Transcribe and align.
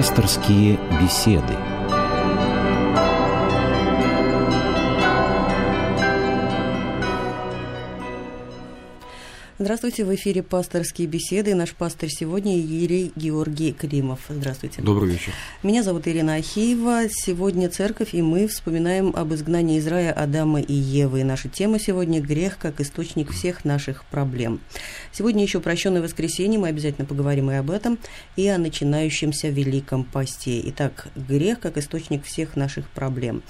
Пасторские 0.00 0.78
беседы. 0.98 1.69
Здравствуйте, 9.70 10.04
в 10.04 10.12
эфире 10.16 10.42
«Пасторские 10.42 11.06
беседы». 11.06 11.54
Наш 11.54 11.74
пастор 11.74 12.10
сегодня 12.10 12.58
Ерей 12.58 13.12
Георгий 13.14 13.72
Климов. 13.72 14.18
Здравствуйте. 14.28 14.82
Добрый 14.82 15.10
вечер. 15.10 15.32
Меня 15.62 15.84
зовут 15.84 16.08
Ирина 16.08 16.34
Ахиева. 16.34 17.02
Сегодня 17.08 17.70
церковь, 17.70 18.12
и 18.12 18.20
мы 18.20 18.48
вспоминаем 18.48 19.14
об 19.14 19.32
изгнании 19.32 19.78
из 19.78 19.86
рая 19.86 20.12
Адама 20.12 20.60
и 20.60 20.72
Евы. 20.72 21.20
И 21.20 21.22
наша 21.22 21.48
тема 21.48 21.78
сегодня– 21.78 22.20
грех 22.20 22.58
как 22.58 22.80
источник 22.80 23.30
всех 23.30 23.64
наших 23.64 24.04
проблем. 24.06 24.58
Сегодня 25.12 25.44
еще 25.44 25.60
прощенное 25.60 26.02
воскресенье, 26.02 26.58
мы 26.58 26.66
обязательно 26.66 27.06
поговорим 27.06 27.48
и 27.52 27.54
об 27.54 27.70
этом, 27.70 28.00
и 28.34 28.48
о 28.48 28.58
начинающемся 28.58 29.50
Великом 29.50 30.02
Посте. 30.02 30.60
Итак, 30.70 31.06
грех 31.14 31.60
как 31.60 31.78
источник 31.78 32.24
всех 32.24 32.56
наших 32.56 32.90
проблем. 32.90 33.44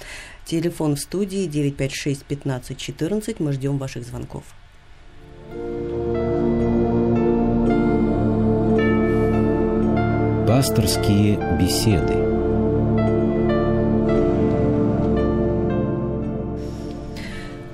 Телефон 0.45 0.97
в 0.97 0.99
студии 0.99 1.47
956 1.47 2.25
15 2.25 2.77
14. 2.77 3.39
Мы 3.39 3.53
ждем 3.53 3.79
ваших 3.79 4.05
звонков. 4.05 4.43
Пасторские 10.47 11.37
беседы. 11.59 12.31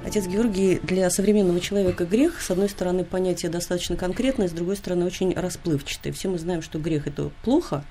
Отец 0.05 0.25
Георгий, 0.25 0.79
для 0.83 1.09
современного 1.09 1.59
человека 1.59 2.05
грех, 2.05 2.41
с 2.41 2.49
одной 2.49 2.69
стороны, 2.69 3.03
понятие 3.03 3.51
достаточно 3.51 3.97
конкретное, 3.97 4.47
с 4.47 4.51
другой 4.51 4.77
стороны, 4.77 5.05
очень 5.05 5.33
расплывчатое. 5.33 6.13
Все 6.13 6.29
мы 6.29 6.39
знаем, 6.39 6.61
что 6.61 6.79
грех– 6.79 7.07
это 7.09 7.29
плохо, 7.43 7.83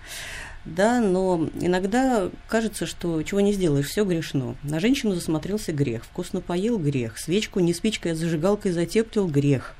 да, 0.67 1.01
но 1.01 1.49
иногда 1.61 2.29
кажется, 2.49 2.87
что 2.87 3.23
чего 3.23 3.41
не 3.41 3.53
сделаешь, 3.53 3.87
все 3.87 4.05
грешно. 4.05 4.57
На 4.63 4.81
женщину 4.81 5.15
засмотрелся 5.15 5.73
грех, 5.73 6.05
вкусно 6.05 6.41
поел 6.41 6.79
грех, 6.79 7.17
свечку 7.19 7.61
не 7.61 7.73
спичкой, 7.73 8.13
а 8.13 8.15
зажигалкой 8.17 8.73
затептил 8.73 9.29
грех. 9.29 9.75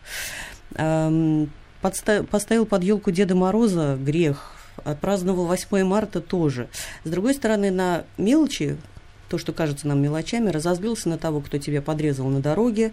Поставил 1.83 2.67
под 2.67 2.85
елку 2.85 3.11
Деда 3.11 3.35
Мороза 3.35 3.99
грех, 4.01 4.53
отпраздновал 4.85 5.47
8 5.47 5.85
марта 5.85 6.21
тоже. 6.21 6.69
С 7.05 7.11
другой 7.11 7.35
стороны, 7.35 7.71
на 7.71 8.05
мелочи, 8.17 8.77
то, 9.29 9.39
что 9.39 9.53
кажется 9.53 9.89
нам 9.89 10.01
мелочами, 10.01 10.51
разозлился 10.51 11.09
на 11.09 11.19
того, 11.19 11.41
кто 11.41 11.59
тебя 11.59 11.83
подрезал 11.83 12.29
на 12.29 12.41
дороге, 12.41 12.93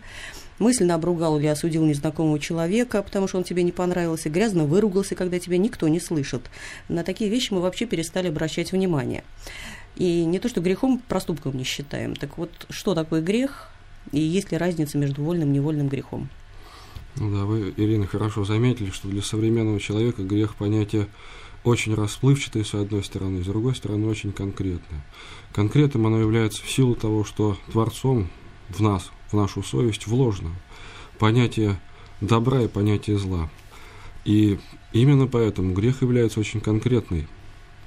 мысленно 0.59 0.95
обругал 0.95 1.39
или 1.39 1.47
осудил 1.47 1.85
незнакомого 1.85 2.39
человека, 2.39 3.01
потому 3.01 3.27
что 3.27 3.37
он 3.37 3.43
тебе 3.43 3.63
не 3.63 3.71
понравился, 3.71 4.29
грязно 4.29 4.65
выругался, 4.65 5.15
когда 5.15 5.39
тебя 5.39 5.57
никто 5.57 5.87
не 5.87 5.99
слышит. 5.99 6.43
На 6.89 7.03
такие 7.03 7.29
вещи 7.29 7.53
мы 7.53 7.61
вообще 7.61 7.85
перестали 7.85 8.27
обращать 8.27 8.71
внимание. 8.71 9.23
И 9.95 10.25
не 10.25 10.39
то, 10.39 10.49
что 10.49 10.61
грехом, 10.61 11.01
проступком 11.07 11.55
не 11.55 11.63
считаем. 11.63 12.15
Так 12.15 12.37
вот, 12.37 12.51
что 12.69 12.95
такое 12.95 13.21
грех, 13.21 13.69
и 14.11 14.19
есть 14.19 14.51
ли 14.51 14.57
разница 14.57 14.97
между 14.97 15.23
вольным 15.23 15.49
и 15.49 15.53
невольным 15.53 15.87
грехом? 15.87 16.29
Ну 17.15 17.31
да, 17.31 17.45
вы, 17.45 17.73
Ирина, 17.77 18.07
хорошо 18.07 18.43
заметили, 18.43 18.89
что 18.89 19.07
для 19.07 19.21
современного 19.21 19.79
человека 19.79 20.23
грех 20.23 20.55
понятие 20.55 21.07
очень 21.63 21.93
расплывчатое 21.93 22.63
с 22.63 22.73
одной 22.73 23.03
стороны, 23.03 23.43
с 23.43 23.45
другой 23.45 23.75
стороны 23.75 24.07
очень 24.07 24.31
конкретное. 24.31 25.05
Конкретным 25.53 26.07
оно 26.07 26.19
является 26.19 26.63
в 26.63 26.69
силу 26.69 26.95
того, 26.95 27.23
что 27.23 27.57
Творцом 27.71 28.29
в 28.69 28.81
нас, 28.81 29.11
в 29.33 29.35
нашу 29.35 29.63
совесть 29.63 30.07
вложено 30.07 30.51
понятие 31.19 31.79
добра 32.21 32.61
и 32.61 32.67
понятие 32.67 33.17
зла. 33.17 33.49
И 34.25 34.59
именно 34.93 35.27
поэтому 35.27 35.73
грех 35.73 36.01
является 36.01 36.39
очень 36.39 36.61
конкретной, 36.61 37.27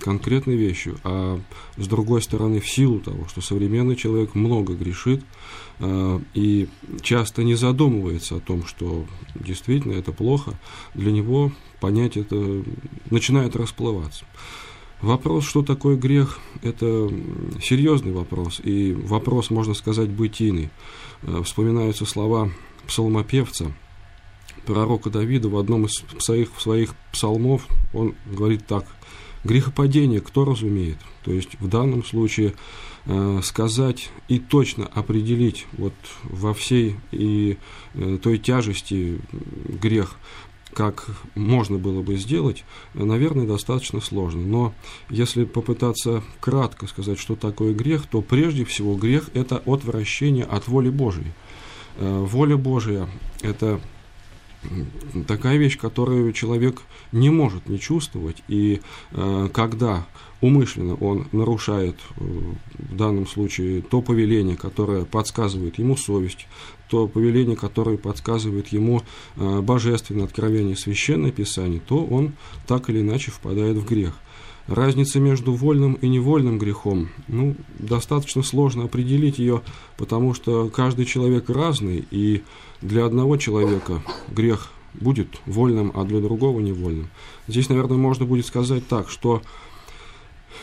конкретной 0.01 0.57
вещью, 0.57 0.99
а 1.05 1.41
с 1.77 1.87
другой 1.87 2.21
стороны, 2.21 2.61
в 2.61 2.69
силу 2.69 3.01
того, 3.01 3.27
что 3.29 3.41
современный 3.41 3.97
человек 3.97 4.35
много 4.35 4.75
грешит 4.75 5.25
э, 5.79 6.21
и 6.35 6.69
часто 7.01 7.43
не 7.43 7.55
задумывается 7.55 8.37
о 8.37 8.41
том, 8.41 8.67
что 8.67 9.07
действительно 9.35 9.95
это 9.95 10.13
плохо, 10.13 10.59
для 10.95 11.13
него 11.13 11.53
понять 11.81 12.17
это 12.17 12.63
начинает 13.11 13.57
расплываться. 13.57 14.27
Вопрос, 15.01 15.45
что 15.45 15.63
такое 15.63 15.97
грех, 15.97 16.39
это 16.63 17.11
серьезный 17.63 18.13
вопрос, 18.13 18.61
и 18.65 18.93
вопрос, 18.93 19.51
можно 19.51 19.75
сказать, 19.75 20.09
бытийный. 20.09 20.71
Э, 21.23 21.43
вспоминаются 21.45 22.05
слова 22.05 22.51
псалмопевца, 22.87 23.73
пророка 24.65 25.11
Давида 25.11 25.49
в 25.49 25.57
одном 25.57 25.87
из 25.87 26.05
своих, 26.19 26.51
своих 26.59 26.95
псалмов, 27.13 27.67
он 27.93 28.15
говорит 28.27 28.67
так, 28.67 28.85
грехопадение 29.45 30.21
кто 30.21 30.45
разумеет? 30.45 30.99
То 31.25 31.33
есть 31.33 31.59
в 31.61 31.69
данном 31.69 32.05
случае 32.05 32.55
э, 33.07 33.41
сказать 33.43 34.11
и 34.29 34.39
точно 34.39 34.87
определить 34.87 35.67
вот 35.73 35.95
во 36.25 36.53
всей 36.53 36.97
и 37.13 37.57
э, 37.95 38.19
той 38.23 38.39
тяжести 38.39 39.21
грех, 39.33 40.17
как 40.77 41.07
можно 41.35 41.79
было 41.79 42.03
бы 42.03 42.17
сделать, 42.17 42.65
наверное, 42.93 43.47
достаточно 43.47 44.03
сложно. 44.03 44.43
Но 44.43 44.75
если 45.09 45.45
попытаться 45.45 46.23
кратко 46.39 46.87
сказать, 46.87 47.19
что 47.19 47.35
такое 47.35 47.73
грех, 47.73 48.07
то 48.07 48.21
прежде 48.21 48.67
всего 48.67 48.95
грех– 48.95 49.31
это 49.35 49.57
отвращение 49.65 50.45
от 50.45 50.69
воли 50.69 50.91
Божьей. 50.91 51.33
Э, 51.97 52.21
воля 52.21 52.59
Божья– 52.59 53.09
это 53.41 53.81
такая 55.27 55.57
вещь, 55.57 55.79
которую 55.79 56.33
человек 56.35 56.83
не 57.11 57.31
может 57.31 57.69
не 57.69 57.79
чувствовать, 57.79 58.43
и 58.49 58.83
э, 59.13 59.49
когда 59.55 60.07
умышленно 60.41 60.95
он 60.97 61.27
нарушает 61.33 61.97
э, 62.17 62.23
в 62.79 62.97
данном 62.97 63.27
случае 63.27 63.83
то 63.83 64.03
повеление, 64.03 64.57
которое 64.57 65.05
подсказывает 65.05 65.79
ему 65.79 65.97
совесть, 65.97 66.47
то 66.89 67.09
повеление, 67.09 67.57
которое 67.57 67.97
подсказывает 67.97 68.69
ему 68.69 69.03
э, 69.37 69.61
божественное 69.61 70.25
откровение 70.25 70.77
священное 70.77 71.31
писание, 71.33 71.81
то 71.81 72.05
он 72.05 72.33
так 72.67 72.89
или 72.91 73.01
иначе 73.01 73.31
впадает 73.31 73.77
в 73.77 73.87
грех. 73.87 74.15
Разница 74.67 75.21
между 75.21 75.55
вольным 75.55 75.95
и 75.95 76.09
невольным 76.09 76.59
грехом, 76.59 77.09
ну, 77.29 77.55
достаточно 77.79 78.43
сложно 78.43 78.85
определить 78.85 79.39
ее, 79.39 79.63
потому 79.97 80.35
что 80.35 80.69
каждый 80.69 81.05
человек 81.05 81.49
разный, 81.49 82.05
и 82.11 82.43
для 82.83 83.05
одного 83.07 83.37
человека 83.37 84.03
грех 84.29 84.73
будет 84.95 85.41
вольным, 85.47 85.93
а 85.95 86.05
для 86.05 86.21
другого 86.21 86.61
невольным. 86.61 87.09
Здесь, 87.47 87.69
наверное, 87.69 87.97
можно 87.97 88.27
будет 88.27 88.47
сказать 88.47 88.87
так, 88.89 89.09
что 89.09 89.41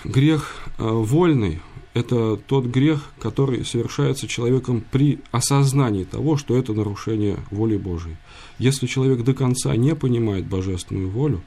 грех 0.04 0.54
э, 0.78 0.84
вольный– 0.84 1.60
это 1.94 2.38
тот 2.38 2.66
грех, 2.66 3.12
который 3.20 3.64
совершается 3.66 4.28
человеком 4.28 4.84
при 4.92 5.20
осознании 5.32 6.04
того, 6.04 6.38
что 6.38 6.58
это 6.58 6.74
нарушение 6.74 7.38
воли 7.52 7.78
Божией. 7.78 8.18
Если 8.58 8.88
человек 8.88 9.24
до 9.24 9.34
конца 9.34 9.76
не 9.76 9.96
понимает 9.96 10.46
божественную 10.46 11.10
волю 11.10 11.44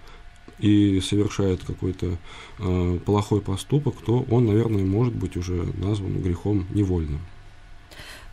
и 0.58 1.00
совершает 1.00 1.62
какой-то 1.64 2.16
э, 2.58 2.98
плохой 3.04 3.40
поступок, 3.40 3.96
то 4.04 4.24
он, 4.30 4.46
наверное, 4.46 4.84
может 4.84 5.14
быть 5.14 5.36
уже 5.36 5.66
назван 5.78 6.22
грехом 6.22 6.66
невольным. 6.70 7.20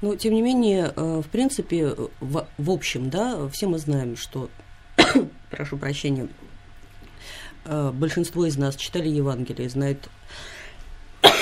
Но, 0.01 0.16
тем 0.16 0.34
не 0.34 0.41
менее, 0.41 0.94
э, 0.95 1.22
в 1.25 1.30
принципе, 1.30 1.95
в, 2.19 2.47
в 2.57 2.69
общем, 2.69 3.09
да, 3.09 3.47
все 3.50 3.68
мы 3.68 3.80
знаем, 3.80 4.16
что, 4.18 4.50
прошу 5.50 5.78
прощения, 5.78 6.28
э, 7.66 7.91
большинство 7.91 8.45
из 8.45 8.57
нас 8.57 8.75
читали 8.75 9.09
Евангелие, 9.09 9.69
знают 9.69 10.09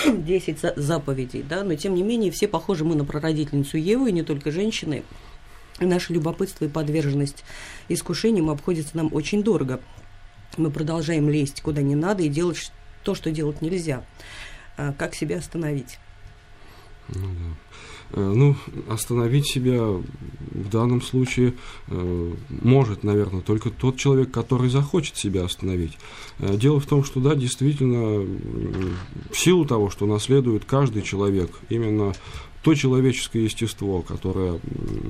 10 0.18 0.60
заповедей, 0.76 1.44
да, 1.44 1.64
но, 1.64 1.76
тем 1.76 1.96
не 1.96 2.04
менее, 2.04 2.32
все 2.32 2.48
похожи 2.48 2.86
мы 2.86 2.96
на 2.96 3.06
прародительницу 3.06 3.78
Еву, 3.78 4.08
и 4.08 4.12
не 4.12 4.24
только 4.24 4.52
женщины. 4.52 5.04
Наше 5.80 6.14
любопытство 6.14 6.66
и 6.66 6.70
подверженность 6.70 7.44
искушениям 7.90 8.50
обходится 8.50 8.96
нам 8.96 9.14
очень 9.14 9.44
дорого. 9.44 9.82
Мы 10.58 10.70
продолжаем 10.70 11.30
лезть 11.30 11.62
куда 11.62 11.82
не 11.82 11.96
надо 11.96 12.24
и 12.24 12.30
делать 12.30 12.72
то, 13.04 13.16
что 13.16 13.32
делать 13.32 13.62
нельзя. 13.62 14.04
А 14.78 14.94
как 14.94 15.16
себя 15.16 15.38
остановить? 15.38 15.98
Ну, 17.10 17.28
да. 17.28 17.56
Э, 18.14 18.34
ну, 18.36 18.56
остановить 18.90 19.48
себя 19.48 19.82
в 19.82 20.70
данном 20.70 21.02
случае 21.02 21.54
э, 21.88 22.34
может, 22.50 23.04
наверное, 23.04 23.42
только 23.42 23.70
тот 23.70 23.98
человек, 23.98 24.32
который 24.32 24.70
захочет 24.70 25.16
себя 25.16 25.46
остановить. 25.46 25.98
Э, 26.40 26.58
дело 26.58 26.80
в 26.80 26.86
том, 26.86 27.04
что, 27.04 27.20
да, 27.22 27.36
действительно, 27.36 28.26
в 29.32 29.38
силу 29.38 29.66
того, 29.66 29.90
что 29.90 30.06
наследует 30.06 30.66
каждый 30.66 31.04
человек, 31.04 31.52
именно 31.70 32.14
то 32.64 32.76
человеческое 32.76 33.46
естество, 33.46 34.04
которое 34.04 34.60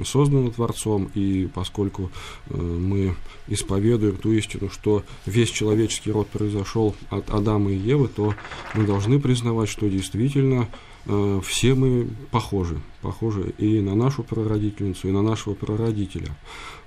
создано 0.05 0.51
Творцом, 0.51 1.11
и 1.15 1.49
поскольку 1.53 2.09
мы 2.49 3.13
исповедуем 3.49 4.15
ту 4.15 4.31
истину, 4.31 4.69
что 4.69 5.03
весь 5.25 5.49
человеческий 5.49 6.13
род 6.13 6.29
произошел 6.29 6.95
от 7.09 7.29
Адама 7.29 7.69
и 7.69 7.75
Евы, 7.75 8.07
то 8.07 8.33
мы 8.73 8.85
должны 8.85 9.19
признавать, 9.19 9.67
что 9.67 9.89
действительно 9.89 10.69
Э, 11.05 11.41
все 11.43 11.73
мы 11.75 12.07
похожи, 12.29 12.79
похожи 13.01 13.53
и 13.57 13.79
на 13.81 13.95
нашу 13.95 14.23
прародительницу, 14.23 15.07
и 15.07 15.11
на 15.11 15.21
нашего 15.21 15.55
прародителя. 15.55 16.29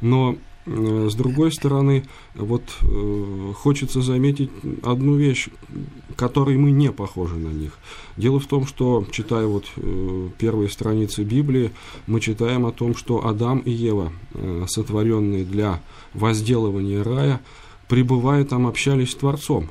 Но 0.00 0.36
э, 0.66 1.08
с 1.10 1.14
другой 1.14 1.52
стороны, 1.52 2.04
вот 2.34 2.62
э, 2.82 3.52
хочется 3.56 4.02
заметить 4.02 4.50
одну 4.82 5.16
вещь, 5.16 5.48
которой 6.16 6.56
мы 6.56 6.70
не 6.70 6.92
похожи 6.92 7.36
на 7.36 7.48
них. 7.48 7.72
Дело 8.16 8.38
в 8.38 8.46
том, 8.46 8.66
что, 8.66 9.04
читая 9.10 9.46
вот 9.46 9.66
первые 10.38 10.68
страницы 10.68 11.24
Библии, 11.24 11.72
мы 12.06 12.20
читаем 12.20 12.66
о 12.66 12.72
том, 12.72 12.94
что 12.94 13.26
Адам 13.26 13.58
и 13.58 13.70
Ева, 13.70 14.12
сотворенные 14.68 15.44
для 15.44 15.80
возделывания 16.12 17.02
рая, 17.02 17.40
пребывая 17.88 18.44
там, 18.44 18.68
общались 18.68 19.10
с 19.10 19.16
Творцом 19.16 19.70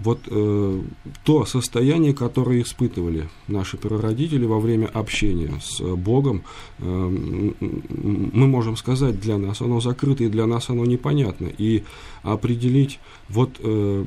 вот 0.00 0.20
э, 0.26 0.82
то 1.24 1.44
состояние, 1.44 2.14
которое 2.14 2.62
испытывали 2.62 3.28
наши 3.48 3.76
прародители 3.76 4.46
во 4.46 4.58
время 4.58 4.86
общения 4.86 5.60
с 5.62 5.80
Богом, 5.80 6.42
э, 6.78 6.84
мы 6.84 8.46
можем 8.46 8.76
сказать, 8.76 9.20
для 9.20 9.36
нас 9.36 9.60
оно 9.60 9.80
закрыто 9.80 10.24
и 10.24 10.28
для 10.28 10.46
нас 10.46 10.70
оно 10.70 10.86
непонятно. 10.86 11.48
И 11.58 11.84
определить 12.22 12.98
вот 13.28 13.50
э, 13.58 14.04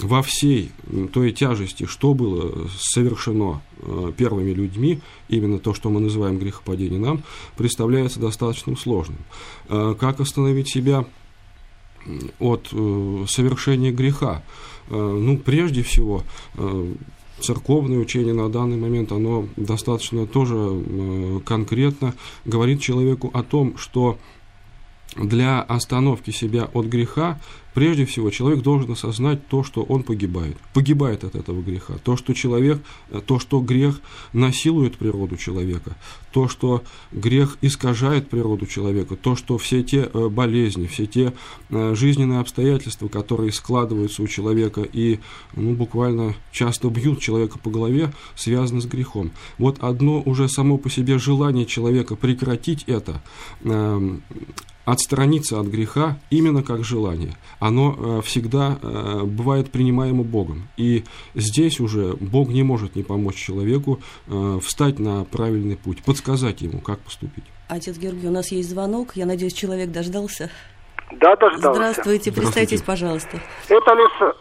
во 0.00 0.22
всей 0.22 0.70
той 1.12 1.32
тяжести, 1.32 1.86
что 1.86 2.14
было 2.14 2.68
совершено 2.78 3.60
э, 3.78 4.12
первыми 4.16 4.52
людьми, 4.52 5.00
именно 5.28 5.58
то, 5.58 5.74
что 5.74 5.90
мы 5.90 6.00
называем 6.00 6.38
грехопадением, 6.38 7.02
нам 7.02 7.22
представляется 7.56 8.20
достаточно 8.20 8.76
сложным. 8.76 9.18
Э, 9.68 9.96
как 9.98 10.20
остановить 10.20 10.68
себя 10.68 11.04
от 12.38 12.68
э, 12.72 13.24
совершения 13.28 13.92
греха? 13.92 14.42
Э, 14.42 14.71
ну, 14.96 15.38
прежде 15.38 15.82
всего, 15.82 16.22
э, 16.54 16.94
церковное 17.40 17.98
учение 17.98 18.34
на 18.34 18.48
данный 18.48 18.76
момент, 18.76 19.12
оно 19.12 19.48
достаточно 19.56 20.26
тоже 20.26 20.56
э, 20.56 21.40
конкретно 21.44 22.14
говорит 22.44 22.80
человеку 22.80 23.30
о 23.32 23.42
том, 23.42 23.76
что 23.76 24.18
для 25.16 25.60
остановки 25.60 26.30
себя 26.30 26.70
от 26.72 26.86
греха 26.86 27.40
Прежде 27.74 28.04
всего, 28.04 28.30
человек 28.30 28.62
должен 28.62 28.92
осознать 28.92 29.46
то, 29.48 29.64
что 29.64 29.82
он 29.82 30.02
погибает. 30.02 30.56
Погибает 30.74 31.24
от 31.24 31.34
этого 31.34 31.62
греха. 31.62 31.94
То, 32.04 32.16
что 32.16 32.34
человек, 32.34 32.82
то, 33.26 33.38
что 33.38 33.60
грех 33.60 34.00
насилует 34.32 34.96
природу 34.96 35.36
человека. 35.36 35.96
То, 36.32 36.48
что 36.48 36.82
грех 37.12 37.56
искажает 37.62 38.28
природу 38.28 38.66
человека. 38.66 39.16
То, 39.16 39.36
что 39.36 39.56
все 39.56 39.82
те 39.82 40.10
э, 40.12 40.28
болезни, 40.28 40.86
все 40.86 41.06
те 41.06 41.32
э, 41.70 41.94
жизненные 41.94 42.40
обстоятельства, 42.40 43.08
которые 43.08 43.52
складываются 43.52 44.22
у 44.22 44.26
человека 44.26 44.82
и 44.82 45.20
ну, 45.54 45.74
буквально 45.74 46.34
часто 46.52 46.88
бьют 46.88 47.20
человека 47.20 47.58
по 47.58 47.70
голове, 47.70 48.12
связаны 48.34 48.80
с 48.80 48.86
грехом. 48.86 49.30
Вот 49.58 49.78
одно 49.80 50.22
уже 50.22 50.48
само 50.48 50.78
по 50.78 50.90
себе 50.90 51.18
желание 51.18 51.66
человека 51.66 52.16
прекратить 52.16 52.84
это, 52.86 53.22
эм, 53.64 54.22
отстраниться 54.84 55.60
от 55.60 55.66
греха 55.66 56.18
именно 56.30 56.62
как 56.62 56.84
желание. 56.84 57.36
Оно 57.62 57.94
э, 57.96 58.22
всегда 58.22 58.76
э, 58.82 59.22
бывает 59.22 59.70
принимаемо 59.70 60.24
Богом. 60.24 60.66
И 60.76 61.04
здесь 61.36 61.78
уже 61.78 62.14
Бог 62.20 62.48
не 62.48 62.64
может 62.64 62.96
не 62.96 63.04
помочь 63.04 63.36
человеку 63.36 64.00
э, 64.26 64.58
встать 64.60 64.98
на 64.98 65.24
правильный 65.24 65.76
путь, 65.76 66.02
подсказать 66.02 66.60
ему, 66.62 66.80
как 66.80 66.98
поступить. 66.98 67.44
Отец 67.68 67.96
Георгий, 67.98 68.26
у 68.26 68.32
нас 68.32 68.50
есть 68.50 68.68
звонок. 68.68 69.14
Я 69.14 69.26
надеюсь, 69.26 69.52
человек 69.52 69.92
дождался. 69.92 70.50
Да, 71.12 71.36
дождался. 71.36 71.74
Здравствуйте, 71.74 72.32
представьтесь, 72.32 72.82
пожалуйста. 72.82 73.38
Это 73.68 73.92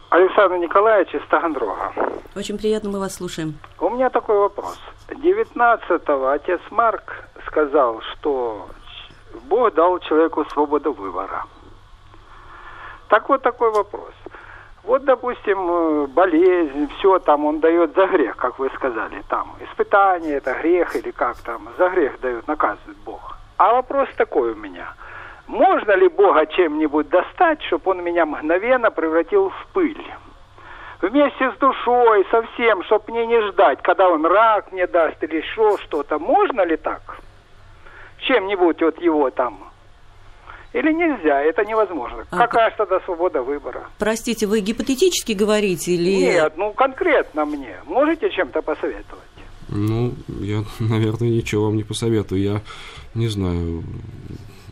Александр 0.10 0.58
Николаевич 0.58 1.14
из 1.14 1.22
Таганрога. 1.30 1.94
Очень 2.36 2.58
приятно, 2.58 2.90
мы 2.90 3.00
вас 3.00 3.14
слушаем. 3.14 3.54
У 3.80 3.90
меня 3.92 4.10
такой 4.10 4.40
вопрос. 4.40 4.80
19-го 5.10 6.28
отец 6.28 6.60
Марк 6.72 7.24
сказал, 7.46 8.02
что 8.14 8.68
Бог 9.48 9.76
дал 9.76 10.00
человеку 10.00 10.44
свободу 10.46 10.92
выбора. 10.94 11.46
Так 13.12 13.28
вот 13.28 13.42
такой 13.42 13.72
вопрос. 13.72 14.14
Вот, 14.84 15.04
допустим, 15.04 15.70
э, 15.70 16.08
болезнь, 16.08 16.90
все 16.98 17.20
там 17.20 17.46
он 17.46 17.60
дает 17.60 17.94
за 17.94 18.08
грех, 18.08 18.38
как 18.38 18.58
вы 18.58 18.70
сказали, 18.70 19.22
там, 19.28 19.54
испытание, 19.60 20.38
это 20.38 20.54
грех 20.54 20.96
или 20.96 21.12
как 21.12 21.38
там, 21.40 21.68
за 21.78 21.90
грех 21.90 22.22
дает, 22.22 22.48
наказывает 22.48 22.98
Бог. 23.06 23.38
А 23.58 23.74
вопрос 23.74 24.08
такой 24.16 24.54
у 24.54 24.56
меня. 24.56 24.94
Можно 25.46 25.92
ли 25.92 26.08
Бога 26.08 26.46
чем-нибудь 26.46 27.10
достать, 27.10 27.62
чтобы 27.64 27.92
он 27.92 28.02
меня 28.02 28.26
мгновенно 28.26 28.92
превратил 28.92 29.50
в 29.50 29.68
пыль? 29.74 30.08
Вместе 31.02 31.52
с 31.52 31.58
душой, 31.58 32.26
со 32.32 32.44
всем, 32.44 32.82
чтобы 32.86 33.04
мне 33.10 33.26
не 33.26 33.42
ждать, 33.50 33.82
когда 33.82 34.10
он 34.10 34.26
рак 34.26 34.72
мне 34.72 34.88
даст 34.88 35.22
или 35.22 35.36
еще 35.36 35.78
что-то. 35.84 36.18
Можно 36.18 36.62
ли 36.62 36.78
так? 36.78 37.18
чем-нибудь 38.22 38.82
вот 38.82 39.02
его 39.02 39.30
там. 39.32 39.71
Или 40.74 40.94
нельзя, 40.94 41.42
это 41.42 41.66
невозможно. 41.66 42.26
А 42.30 42.38
Какая 42.38 42.70
же 42.70 42.78
тогда 42.78 43.00
свобода 43.02 43.42
выбора? 43.42 43.90
Простите, 44.00 44.48
вы 44.48 44.62
гипотетически 44.62 45.34
говорите 45.34 45.92
или... 45.92 46.16
Нет, 46.16 46.54
ну 46.56 46.72
конкретно 46.72 47.46
мне. 47.46 47.78
Можете 47.86 48.30
чем-то 48.30 48.62
посоветовать? 48.62 49.24
Ну, 49.68 50.14
я, 50.40 50.64
наверное, 50.80 51.30
ничего 51.30 51.66
вам 51.66 51.76
не 51.76 51.84
посоветую. 51.84 52.42
Я 52.42 52.62
не 53.16 53.28
знаю, 53.28 53.84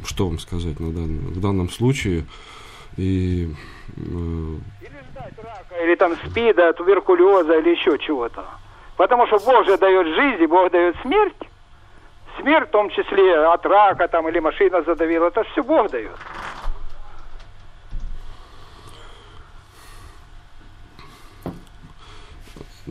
что 0.06 0.28
вам 0.28 0.40
сказать 0.40 0.80
на 0.80 0.92
дан... 0.92 1.18
в 1.18 1.42
данном 1.42 1.69
случае. 1.69 2.25
И, 2.95 3.50
э... 3.98 4.00
Или 4.00 5.00
ждать 5.12 5.34
рака, 5.38 5.84
или 5.84 5.95
там 5.95 6.16
спида, 6.25 6.72
туберкулеза, 6.74 7.60
или 7.60 7.72
еще 7.72 7.98
чего-то. 8.00 8.45
Потому 8.95 9.28
что 9.28 9.40
Бог 9.40 9.66
же 9.66 9.78
дает 9.78 10.07
жизнь, 10.07 10.45
Бог 10.45 10.72
дает 10.72 10.95
смерть 11.02 11.49
смерть, 12.41 12.69
в 12.69 12.71
том 12.71 12.89
числе 12.89 13.45
от 13.45 13.65
рака 13.65 14.07
там 14.07 14.27
или 14.30 14.39
машина 14.39 14.81
задавила, 14.83 15.27
это 15.27 15.44
все 15.44 15.63
Бог 15.63 15.89
дает. 15.89 16.18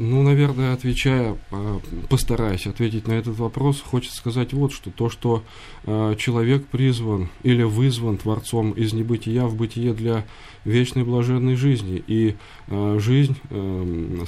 Ну, 0.00 0.22
наверное, 0.22 0.74
отвечая, 0.74 1.36
а, 1.50 1.80
постараюсь 2.08 2.68
ответить 2.68 3.08
на 3.08 3.14
этот 3.14 3.36
вопрос, 3.36 3.82
хочется 3.82 4.16
сказать 4.16 4.52
вот 4.52 4.72
что. 4.72 4.92
То, 4.92 5.08
что 5.08 5.42
а, 5.86 6.14
человек 6.14 6.68
призван 6.68 7.30
или 7.42 7.64
вызван 7.64 8.16
Творцом 8.16 8.70
из 8.70 8.92
небытия 8.92 9.42
в 9.42 9.56
бытие 9.56 9.92
для 9.94 10.24
вечной 10.68 11.04
блаженной 11.04 11.56
жизни. 11.56 12.02
И 12.06 12.36
а, 12.68 12.98
жизнь 12.98 13.36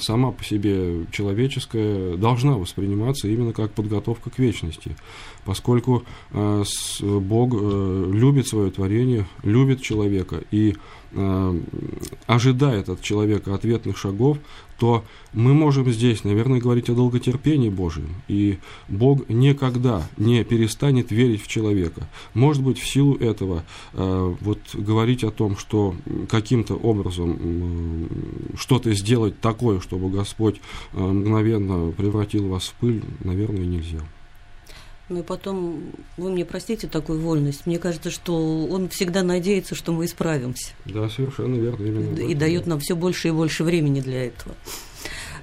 сама 0.01 0.31
по 0.31 0.43
себе 0.43 1.05
человеческая 1.11 2.17
должна 2.17 2.57
восприниматься 2.57 3.27
именно 3.27 3.53
как 3.53 3.71
подготовка 3.71 4.29
к 4.29 4.39
вечности. 4.39 4.95
Поскольку 5.45 6.03
Бог 6.31 7.53
любит 7.53 8.47
свое 8.47 8.71
творение, 8.71 9.25
любит 9.43 9.81
человека 9.81 10.43
и 10.51 10.75
ожидает 12.27 12.89
от 12.89 13.01
человека 13.01 13.53
ответных 13.55 13.97
шагов, 13.97 14.37
то 14.81 15.03
мы 15.31 15.53
можем 15.53 15.91
здесь, 15.91 16.23
наверное, 16.23 16.59
говорить 16.59 16.89
о 16.89 16.95
долготерпении 16.95 17.69
Божьем. 17.69 18.15
И 18.27 18.57
Бог 18.87 19.29
никогда 19.29 20.09
не 20.17 20.43
перестанет 20.43 21.11
верить 21.11 21.43
в 21.43 21.47
человека. 21.47 22.09
Может 22.33 22.63
быть, 22.63 22.79
в 22.79 22.87
силу 22.87 23.15
этого 23.17 23.63
э, 23.93 24.35
вот 24.41 24.57
говорить 24.73 25.23
о 25.23 25.29
том, 25.29 25.55
что 25.55 25.93
каким-то 26.27 26.73
образом 26.73 27.37
э, 27.39 28.07
что-то 28.57 28.91
сделать 28.95 29.39
такое, 29.39 29.81
чтобы 29.81 30.09
Господь 30.09 30.59
э, 30.93 30.99
мгновенно 30.99 31.91
превратил 31.91 32.47
вас 32.47 32.69
в 32.69 32.73
пыль, 32.73 33.03
наверное, 33.23 33.67
нельзя. 33.67 33.99
Ну 35.11 35.19
и 35.19 35.23
потом, 35.23 35.91
вы 36.15 36.31
мне 36.31 36.45
простите 36.45 36.87
такую 36.87 37.19
вольность, 37.19 37.65
мне 37.65 37.79
кажется, 37.79 38.09
что 38.09 38.65
он 38.67 38.87
всегда 38.87 39.23
надеется, 39.23 39.75
что 39.75 39.91
мы 39.91 40.05
исправимся. 40.05 40.69
Да, 40.85 41.09
совершенно 41.09 41.55
верно. 41.55 41.85
Именно 41.85 42.19
и 42.19 42.33
дает 42.33 42.65
нам 42.65 42.79
все 42.79 42.95
больше 42.95 43.27
и 43.27 43.31
больше 43.31 43.65
времени 43.65 43.99
для 43.99 44.27
этого. 44.27 44.55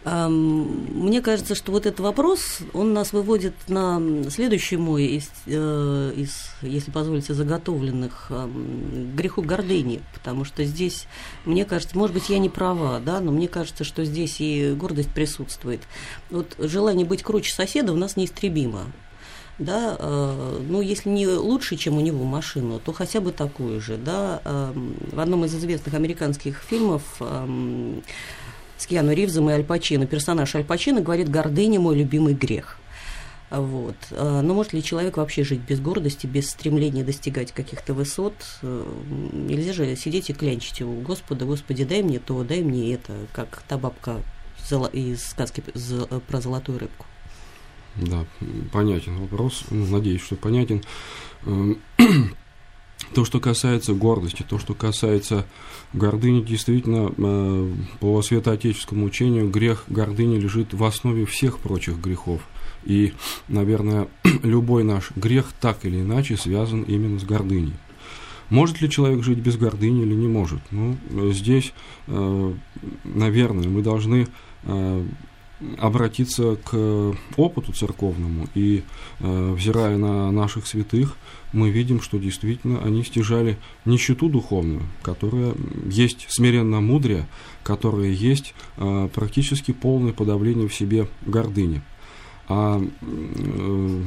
Мне 0.06 1.20
кажется, 1.20 1.54
что 1.54 1.70
вот 1.72 1.84
этот 1.84 2.00
вопрос, 2.00 2.60
он 2.72 2.94
нас 2.94 3.12
выводит 3.12 3.52
на 3.68 4.00
следующий 4.30 4.78
мой 4.78 5.04
из, 5.04 5.30
э, 5.44 6.12
из 6.16 6.50
если 6.62 6.90
позволите, 6.90 7.34
заготовленных 7.34 8.32
греху 9.14 9.42
гордыни, 9.42 10.00
потому 10.14 10.46
что 10.46 10.64
здесь, 10.64 11.04
мне 11.44 11.66
кажется, 11.66 11.98
может 11.98 12.14
быть, 12.14 12.30
я 12.30 12.38
не 12.38 12.48
права, 12.48 13.00
да, 13.00 13.20
но 13.20 13.32
мне 13.32 13.48
кажется, 13.48 13.84
что 13.84 14.02
здесь 14.06 14.36
и 14.38 14.72
гордость 14.72 15.12
присутствует. 15.12 15.82
Вот 16.30 16.54
желание 16.58 17.04
быть 17.04 17.22
круче 17.22 17.52
соседа 17.52 17.92
у 17.92 17.96
нас 17.96 18.16
неистребимо 18.16 18.86
да, 19.58 19.96
э, 19.98 20.60
ну, 20.68 20.80
если 20.80 21.08
не 21.08 21.26
лучше, 21.26 21.76
чем 21.76 21.96
у 21.96 22.00
него 22.00 22.24
машину, 22.24 22.78
то 22.78 22.92
хотя 22.92 23.20
бы 23.20 23.32
такую 23.32 23.80
же, 23.80 23.96
да. 23.96 24.40
Э, 24.44 24.72
в 25.12 25.18
одном 25.18 25.44
из 25.44 25.54
известных 25.54 25.94
американских 25.94 26.58
фильмов 26.58 27.02
э, 27.20 28.00
с 28.76 28.86
Киану 28.86 29.12
Ривзом 29.12 29.50
и 29.50 29.52
Аль 29.52 29.64
Пачино, 29.64 30.06
персонаж 30.06 30.54
Аль 30.54 30.64
Пачино 30.64 31.00
говорит 31.00 31.28
«гордыня– 31.28 31.80
мой 31.80 31.96
любимый 31.96 32.34
грех». 32.34 32.78
Вот. 33.50 33.96
Э, 34.10 34.42
но 34.42 34.54
может 34.54 34.72
ли 34.72 34.82
человек 34.82 35.16
вообще 35.16 35.42
жить 35.42 35.60
без 35.60 35.80
гордости, 35.80 36.26
без 36.26 36.50
стремления 36.50 37.02
достигать 37.02 37.52
каких-то 37.52 37.94
высот? 37.94 38.34
Э, 38.62 38.84
нельзя 39.32 39.72
же 39.72 39.96
сидеть 39.96 40.30
и 40.30 40.34
клянчить 40.34 40.82
у 40.82 41.00
Господа, 41.00 41.46
Господи, 41.46 41.84
дай 41.84 42.02
мне 42.02 42.18
то, 42.18 42.44
дай 42.44 42.62
мне 42.62 42.94
это, 42.94 43.12
как 43.32 43.62
та 43.66 43.78
бабка 43.78 44.18
из 44.92 45.24
сказки 45.24 45.64
про 46.28 46.40
золотую 46.40 46.78
рыбку. 46.78 47.07
Да, 48.00 48.24
понятен 48.72 49.18
вопрос. 49.18 49.64
Ну, 49.70 49.86
надеюсь, 49.86 50.22
что 50.22 50.36
понятен. 50.36 50.82
Эм, 51.46 51.78
то, 53.14 53.24
что 53.24 53.40
касается 53.40 53.92
гордости, 53.92 54.44
то, 54.48 54.58
что 54.58 54.74
касается 54.74 55.46
гордыни, 55.92 56.42
действительно, 56.42 57.12
э, 57.16 57.72
по 58.00 58.22
святоотеческому 58.22 59.06
учению, 59.06 59.50
грех 59.50 59.84
гордыни 59.88 60.38
лежит 60.38 60.74
в 60.74 60.84
основе 60.84 61.26
всех 61.26 61.58
прочих 61.58 61.98
грехов. 61.98 62.40
И, 62.84 63.14
наверное, 63.48 64.08
любой 64.42 64.84
наш 64.84 65.10
грех 65.16 65.46
так 65.60 65.84
или 65.84 66.00
иначе 66.00 66.36
связан 66.36 66.82
именно 66.82 67.18
с 67.18 67.24
гордыней. 67.24 67.74
Может 68.50 68.80
ли 68.80 68.88
человек 68.88 69.22
жить 69.22 69.38
без 69.38 69.56
гордыни 69.56 70.02
или 70.02 70.14
не 70.14 70.28
может? 70.28 70.60
Ну, 70.70 70.96
здесь, 71.32 71.74
э, 72.06 72.52
наверное, 73.04 73.68
мы 73.68 73.82
должны 73.82 74.26
э, 74.62 75.06
обратиться 75.78 76.56
к 76.56 77.14
опыту 77.36 77.72
церковному 77.72 78.48
и, 78.54 78.84
э, 79.20 79.52
взирая 79.52 79.96
на 79.96 80.30
наших 80.30 80.66
святых, 80.66 81.16
мы 81.52 81.70
видим, 81.70 82.00
что 82.00 82.18
действительно 82.18 82.82
они 82.84 83.02
стяжали 83.04 83.58
нищету 83.84 84.28
духовную, 84.28 84.82
которая 85.02 85.54
есть 85.90 86.26
смиренно 86.28 86.80
мудрее, 86.80 87.26
которая 87.62 88.10
есть 88.10 88.54
практически 89.14 89.72
полное 89.72 90.12
подавление 90.12 90.68
в 90.68 90.74
себе 90.74 91.08
гордыни. 91.24 91.82
А 92.50 92.80
э, 92.80 94.02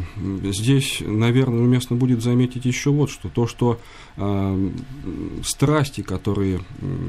здесь, 0.51 1.03
наверное, 1.05 1.59
уместно 1.59 1.95
будет 1.95 2.23
заметить 2.23 2.65
еще 2.65 2.89
вот 2.89 3.11
что. 3.11 3.29
То, 3.29 3.45
что 3.45 3.73
э, 3.73 4.10
страсти, 5.43 6.01
которые 6.01 6.59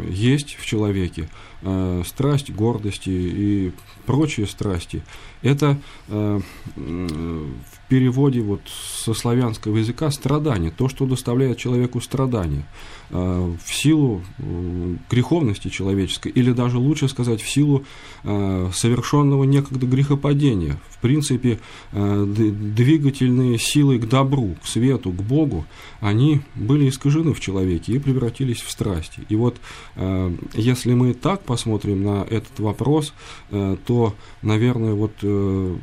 есть 0.09 0.57
в 0.59 0.65
человеке, 0.65 1.29
э, 1.63 2.03
страсть 2.07 2.51
гордости 2.51 3.11
и 3.11 3.73
прочие 4.07 4.47
страсти, 4.47 5.03
это 5.43 5.79
э, 6.09 6.41
в 6.77 7.89
переводе 7.89 8.41
вот 8.41 8.61
со 8.67 9.13
славянского 9.13 9.77
языка 9.77 10.11
страдание, 10.11 10.71
то, 10.71 10.89
что 10.89 11.05
доставляет 11.07 11.59
человеку 11.59 12.01
страдания 12.01 12.65
э, 13.11 13.57
в 13.65 13.75
силу 13.75 14.23
э, 14.39 14.97
греховности 15.11 15.69
человеческой, 15.69 16.31
или 16.33 16.53
даже 16.53 16.79
лучше 16.79 17.09
сказать, 17.09 17.43
в 17.43 17.49
силу 17.49 17.85
э, 18.23 18.71
совершенного 18.73 19.45
некогда 19.45 19.87
грехопадения. 19.87 20.79
В 20.91 20.99
принципе, 20.99 21.59
э, 21.93 22.25
двигательные 22.27 23.59
силы 23.59 23.99
к 23.99 24.09
добру, 24.09 24.57
к 24.63 24.67
свету, 24.67 25.11
к 25.11 25.23
Богу, 25.23 25.67
они 26.01 26.41
были 26.55 26.89
искажены 27.03 27.33
в 27.33 27.41
человеке 27.41 27.93
и 27.93 27.99
превратились 27.99 28.61
в 28.61 28.71
страсти. 28.71 29.21
И 29.29 29.37
вот 29.37 29.57
э, 29.97 30.33
если 30.55 30.95
мы 30.95 31.15
так 31.15 31.43
посмотрим 31.43 32.03
на 32.03 32.23
этот 32.23 32.59
вопрос, 32.61 33.13
э, 33.51 33.77
то, 33.85 34.15
наверное, 34.43 34.95
вот 34.95 35.13
э, 35.23 35.77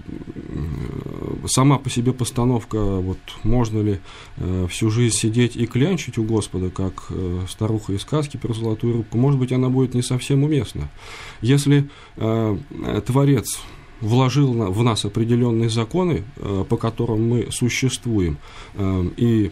сама 1.48 1.78
по 1.78 1.90
себе 1.90 2.14
постановка, 2.14 2.78
вот 2.78 3.20
можно 3.44 3.82
ли 3.82 4.00
всю 4.70 4.90
жизнь 4.90 5.16
сидеть 5.16 5.56
и 5.56 5.66
клянчить 5.66 6.18
у 6.18 6.24
Господа, 6.24 6.70
как 6.70 7.12
старуха 7.50 7.94
из 7.94 8.02
сказки 8.02 8.38
про 8.38 8.54
золотую 8.54 8.98
рыбку, 8.98 9.18
может 9.18 9.40
быть, 9.40 9.52
она 9.52 9.70
будет 9.70 9.94
не 9.94 10.02
совсем 10.02 10.44
уместна. 10.44 10.90
Если 11.42 11.90
Творец 12.16 13.60
вложил 14.02 14.54
в 14.54 14.84
нас 14.84 15.06
определенные 15.06 15.70
законы, 15.70 16.24
э, 16.38 16.66
по 16.68 16.78
которым 16.78 17.28
мы 17.28 17.48
существуем, 17.52 18.38
э, 18.76 19.06
и 19.18 19.52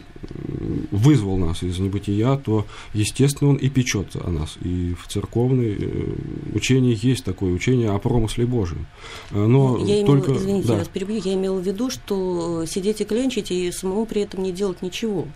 вызвал 0.90 1.36
нас 1.36 1.62
из 1.62 1.78
небытия, 1.78 2.36
то, 2.36 2.66
естественно, 2.94 3.50
он 3.50 3.56
и 3.56 3.68
печется 3.68 4.20
о 4.24 4.30
нас. 4.30 4.56
И 4.62 4.94
в 5.00 5.08
церковной 5.08 5.76
э, 5.78 6.14
учении 6.54 6.98
есть 7.00 7.24
такое 7.24 7.52
учение 7.52 7.90
о 7.90 7.98
промысле 7.98 8.46
Божьем. 8.46 8.86
Но 9.30 9.78
я 9.84 10.04
только... 10.04 10.32
имела, 10.32 10.38
извините, 10.38 10.68
да. 10.68 10.72
я 10.74 10.78
вас 10.80 10.88
перебью, 10.88 11.20
я 11.24 11.34
имела 11.34 11.58
в 11.58 11.66
виду, 11.66 11.90
что 11.90 12.64
сидеть 12.66 13.00
и 13.00 13.04
клянчить 13.04 13.50
и 13.50 13.70
самому 13.70 14.06
при 14.06 14.22
этом 14.22 14.42
не 14.42 14.52
делать 14.52 14.82
ничего 14.82 15.26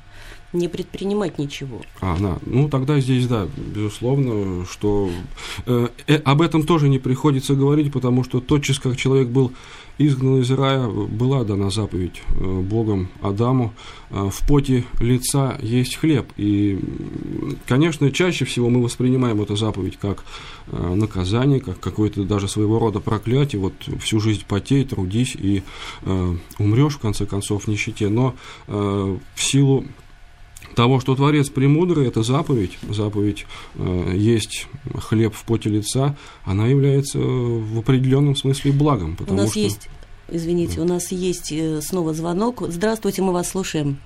не 0.52 0.68
предпринимать 0.68 1.38
ничего. 1.38 1.80
А, 2.00 2.16
да. 2.18 2.38
Ну, 2.44 2.68
тогда 2.68 3.00
здесь, 3.00 3.26
да, 3.26 3.49
безусловно, 3.56 4.66
что 4.66 5.11
э, 5.66 5.88
э, 6.06 6.16
об 6.16 6.42
этом 6.42 6.64
тоже 6.64 6.88
не 6.88 6.99
приходится 6.99 7.54
говорить, 7.54 7.92
потому 7.92 8.23
что 8.25 8.40
тотчас, 8.40 8.78
как 8.78 8.97
человек 8.97 9.28
был 9.28 9.52
изгнан 9.99 10.40
из 10.40 10.50
рая, 10.50 10.87
была 10.88 11.44
дана 11.44 11.71
заповедь 11.71 12.23
э, 12.28 12.61
Богом 12.61 13.09
Адаму, 13.23 13.73
э, 14.11 14.30
в 14.30 14.47
поте 14.47 14.85
лица 15.00 15.59
есть 15.62 15.97
хлеб. 15.97 16.26
И, 16.37 16.78
конечно, 17.66 18.11
чаще 18.11 18.44
всего 18.44 18.68
мы 18.68 18.82
воспринимаем 18.82 19.40
эту 19.40 19.56
заповедь 19.56 19.99
как 19.99 20.25
наказание, 20.71 21.61
как 21.61 21.80
какое-то 21.80 22.23
даже 22.23 22.49
своего 22.49 22.78
рода 22.78 23.00
проклятие. 23.00 23.61
Вот 23.61 23.75
всю 24.00 24.21
жизнь 24.21 24.44
потей, 24.47 24.85
трудись 24.85 25.35
и 25.35 25.62
э, 26.02 26.37
умрешь, 26.59 26.94
в 26.94 26.99
конце 26.99 27.26
концов, 27.26 27.64
в 27.64 27.68
нищете. 27.68 28.09
Но 28.09 28.35
э, 28.68 29.16
в 29.35 29.42
силу 29.42 29.85
того, 30.75 31.00
что 31.00 31.14
Творец 31.14 31.49
премудрый, 31.49 32.09
это 32.09 32.23
заповедь, 32.23 32.79
заповедь 32.88 33.47
э, 33.76 34.12
есть 34.14 34.67
хлеб 34.99 35.35
в 35.35 35.45
поте 35.45 35.69
лица, 35.69 36.17
она 36.45 36.67
является 36.67 37.19
в 37.19 37.79
определенном 37.79 38.37
смысле 38.37 38.73
благом. 38.73 39.17
У 39.26 39.35
нас 39.35 39.50
что... 39.50 39.61
есть, 39.61 39.88
извините, 40.29 40.81
у 40.81 40.85
нас 40.85 41.12
есть 41.12 41.52
э, 41.52 41.81
снова 41.81 42.14
звонок. 42.14 42.62
Здравствуйте, 42.62 43.23
мы 43.23 43.33
вас 43.33 43.50
слушаем. 43.50 43.99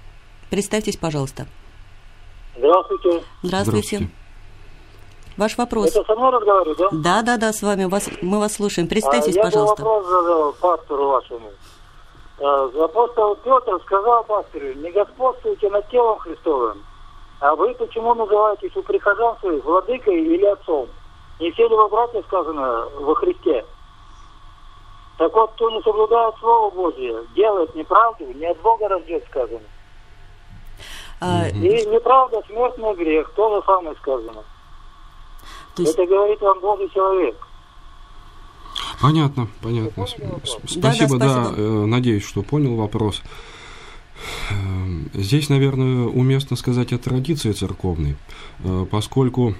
Представьтесь, 0.50 0.96
пожалуйста. 0.96 1.46
Здравствуйте. 2.56 3.22
Здравствуйте. 3.42 3.96
Здравствуйте. 3.96 4.10
Ваш 5.36 5.58
вопрос. 5.58 5.90
Это 5.90 6.02
со 6.04 6.14
мной 6.14 6.30
разговариваю, 6.30 6.76
да? 6.76 6.88
Да, 6.92 7.22
да, 7.22 7.36
да, 7.36 7.52
с 7.52 7.62
вами. 7.62 7.84
Вас, 7.84 8.08
мы 8.22 8.38
вас 8.38 8.54
слушаем. 8.54 8.88
Представьтесь, 8.88 9.34
а, 9.36 9.38
я 9.38 9.42
пожалуйста. 9.44 9.82
Я 9.82 9.88
вопрос 9.88 10.06
задал 10.08 10.52
пастору 10.54 11.08
вашему. 11.08 11.50
Э, 12.38 12.70
апостол 12.84 13.36
Петр 13.36 13.80
сказал 13.84 14.24
пастырю, 14.24 14.74
не 14.74 14.90
господствуйте 14.90 15.70
над 15.70 15.88
телом 15.88 16.18
Христовым, 16.18 16.84
а 17.40 17.54
вы 17.54 17.74
почему 17.74 18.14
называетесь 18.14 18.76
у 18.76 18.82
прихожан 18.82 19.38
своих 19.38 19.64
владыкой 19.64 20.22
или 20.22 20.44
отцом? 20.44 20.88
Не 21.40 21.50
все 21.52 21.68
ли 21.68 21.74
вы, 21.74 21.88
братья, 21.88 22.22
сказано 22.22 22.88
во 23.00 23.14
Христе? 23.14 23.64
Так 25.16 25.32
вот, 25.32 25.52
кто 25.52 25.70
не 25.70 25.80
соблюдает 25.80 26.34
Слово 26.40 26.70
Божье, 26.74 27.24
делает 27.34 27.74
неправду, 27.74 28.26
не 28.26 28.46
от 28.46 28.60
Бога 28.60 28.88
рождет, 28.88 29.24
сказано. 29.30 29.64
А... 31.20 31.48
И 31.48 31.86
неправда, 31.86 32.42
смертный 32.46 32.94
грех, 32.94 33.32
то 33.34 33.56
же 33.56 33.64
самое 33.64 33.96
сказано. 33.96 34.44
есть... 35.78 35.94
Это 35.94 36.06
говорит 36.06 36.40
вам 36.42 36.60
Божий 36.60 36.90
человек. 36.90 37.36
Понятно, 39.00 39.48
понятно. 39.62 40.06
Спасибо, 40.66 41.18
да, 41.18 41.26
да, 41.26 41.44
спасибо. 41.44 41.54
Э, 41.56 41.86
надеюсь, 41.86 42.24
что 42.24 42.42
понял 42.42 42.76
вопрос. 42.76 43.22
Эм, 44.50 45.10
здесь, 45.12 45.48
наверное, 45.48 46.06
уместно 46.06 46.56
сказать 46.56 46.92
о 46.92 46.98
традиции 46.98 47.52
церковной, 47.52 48.16
э, 48.60 48.86
поскольку 48.90 49.54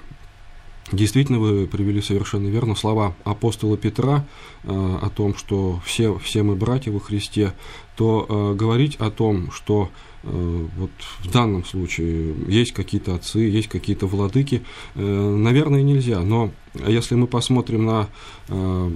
Действительно, 0.91 1.39
вы 1.39 1.67
привели 1.67 2.01
совершенно 2.01 2.47
верно 2.47 2.73
слова 2.73 3.13
апостола 3.25 3.75
Петра 3.77 4.25
э, 4.63 4.69
о 4.69 5.09
том, 5.09 5.35
что 5.35 5.81
все, 5.83 6.17
все 6.19 6.43
мы 6.43 6.55
братья 6.55 6.93
во 6.93 7.01
Христе, 7.01 7.53
то 7.97 8.25
э, 8.27 8.53
говорить 8.55 8.95
о 8.95 9.11
том, 9.11 9.51
что 9.51 9.89
э, 10.23 10.67
вот 10.77 10.91
в 11.19 11.29
данном 11.29 11.65
случае 11.65 12.35
есть 12.47 12.71
какие-то 12.71 13.15
отцы, 13.15 13.39
есть 13.39 13.67
какие-то 13.67 14.07
владыки, 14.07 14.63
э, 14.95 15.01
наверное, 15.01 15.81
нельзя. 15.81 16.21
Но 16.21 16.51
если 16.73 17.15
мы 17.15 17.27
посмотрим 17.27 17.85
на 17.85 18.07
э, 18.47 18.91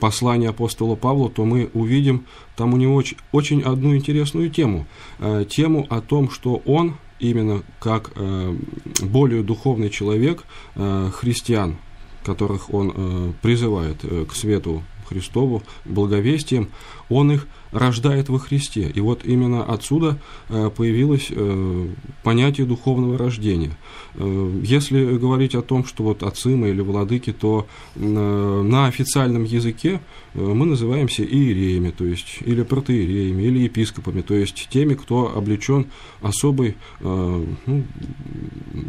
послание 0.00 0.50
апостола 0.50 0.96
Павла, 0.96 1.30
то 1.30 1.46
мы 1.46 1.70
увидим 1.72 2.26
там 2.56 2.74
у 2.74 2.76
него 2.76 2.94
очень, 2.94 3.16
очень 3.32 3.62
одну 3.62 3.96
интересную 3.96 4.50
тему. 4.50 4.86
Э, 5.18 5.46
тему 5.48 5.86
о 5.88 6.02
том, 6.02 6.28
что 6.28 6.60
он 6.66 6.96
именно 7.22 7.62
как 7.78 8.10
э, 8.16 8.56
более 9.00 9.42
духовный 9.42 9.90
человек 9.90 10.44
э, 10.74 11.10
христиан, 11.14 11.76
которых 12.24 12.74
он 12.74 12.92
э, 12.94 13.32
призывает 13.40 13.98
э, 14.02 14.26
к 14.28 14.34
свету 14.34 14.82
Христову, 15.08 15.62
благовестием, 15.84 16.68
он 17.08 17.32
их 17.32 17.46
рождает 17.72 18.28
во 18.28 18.38
Христе. 18.38 18.90
И 18.94 19.00
вот 19.00 19.24
именно 19.24 19.64
отсюда 19.64 20.18
э, 20.48 20.70
появилось 20.74 21.28
э, 21.30 21.88
понятие 22.22 22.66
духовного 22.66 23.18
рождения. 23.18 23.76
Э, 24.14 24.60
если 24.62 25.16
говорить 25.16 25.54
о 25.54 25.62
том, 25.62 25.84
что 25.84 26.04
вот 26.04 26.22
отцы 26.22 26.50
мы 26.50 26.68
или 26.68 26.82
владыки, 26.82 27.32
то 27.32 27.66
на 27.96 28.86
официальном 28.86 29.44
языке 29.44 30.00
мы 30.34 30.66
называемся 30.66 31.24
иереями, 31.24 31.90
то 31.90 32.04
есть 32.04 32.38
или 32.44 32.62
протеереями, 32.62 33.42
или 33.42 33.60
епископами, 33.60 34.20
то 34.20 34.34
есть 34.34 34.68
теми, 34.70 34.94
кто 34.94 35.34
облечен 35.34 35.86
особой 36.20 36.76
ну, 37.00 37.46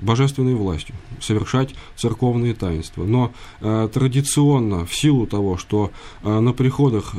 божественной 0.01 0.55
властью, 0.55 0.95
совершать 1.19 1.75
церковные 1.95 2.53
таинства. 2.53 3.03
Но 3.03 3.33
традиционно, 3.59 4.85
в 4.85 4.95
силу 4.95 5.27
того, 5.27 5.57
что 5.57 5.91
на 6.23 6.53
приходах, 6.53 7.13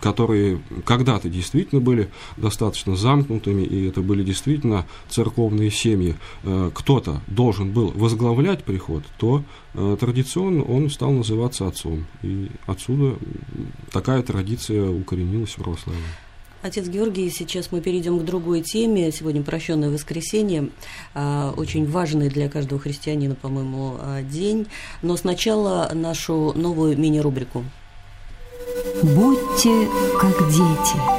которые 0.00 0.45
когда-то 0.84 1.28
действительно 1.28 1.80
были 1.80 2.08
достаточно 2.36 2.96
замкнутыми, 2.96 3.62
и 3.62 3.88
это 3.88 4.00
были 4.00 4.22
действительно 4.22 4.86
церковные 5.08 5.70
семьи, 5.70 6.16
э, 6.42 6.70
кто-то 6.74 7.20
должен 7.26 7.72
был 7.72 7.92
возглавлять 7.94 8.64
приход, 8.64 9.04
то 9.18 9.42
э, 9.74 9.96
традиционно 9.98 10.62
он 10.62 10.90
стал 10.90 11.12
называться 11.12 11.66
отцом. 11.66 12.06
И 12.22 12.50
отсюда 12.66 13.16
такая 13.92 14.22
традиция 14.22 14.88
укоренилась 14.90 15.50
в 15.50 15.56
православии. 15.56 16.00
Отец 16.62 16.88
Георгий, 16.88 17.30
сейчас 17.30 17.70
мы 17.70 17.80
перейдем 17.80 18.18
к 18.18 18.24
другой 18.24 18.60
теме. 18.62 19.12
Сегодня 19.12 19.42
прощенное 19.42 19.90
воскресенье. 19.90 20.70
А, 21.14 21.54
очень 21.56 21.88
важный 21.88 22.28
для 22.28 22.48
каждого 22.48 22.80
христианина, 22.80 23.36
по-моему, 23.36 23.98
день. 24.28 24.66
Но 25.02 25.16
сначала 25.16 25.88
нашу 25.94 26.52
новую 26.56 26.98
мини-рубрику. 26.98 27.62
Будьте 28.94 29.88
как 30.20 30.48
дети. 30.48 31.16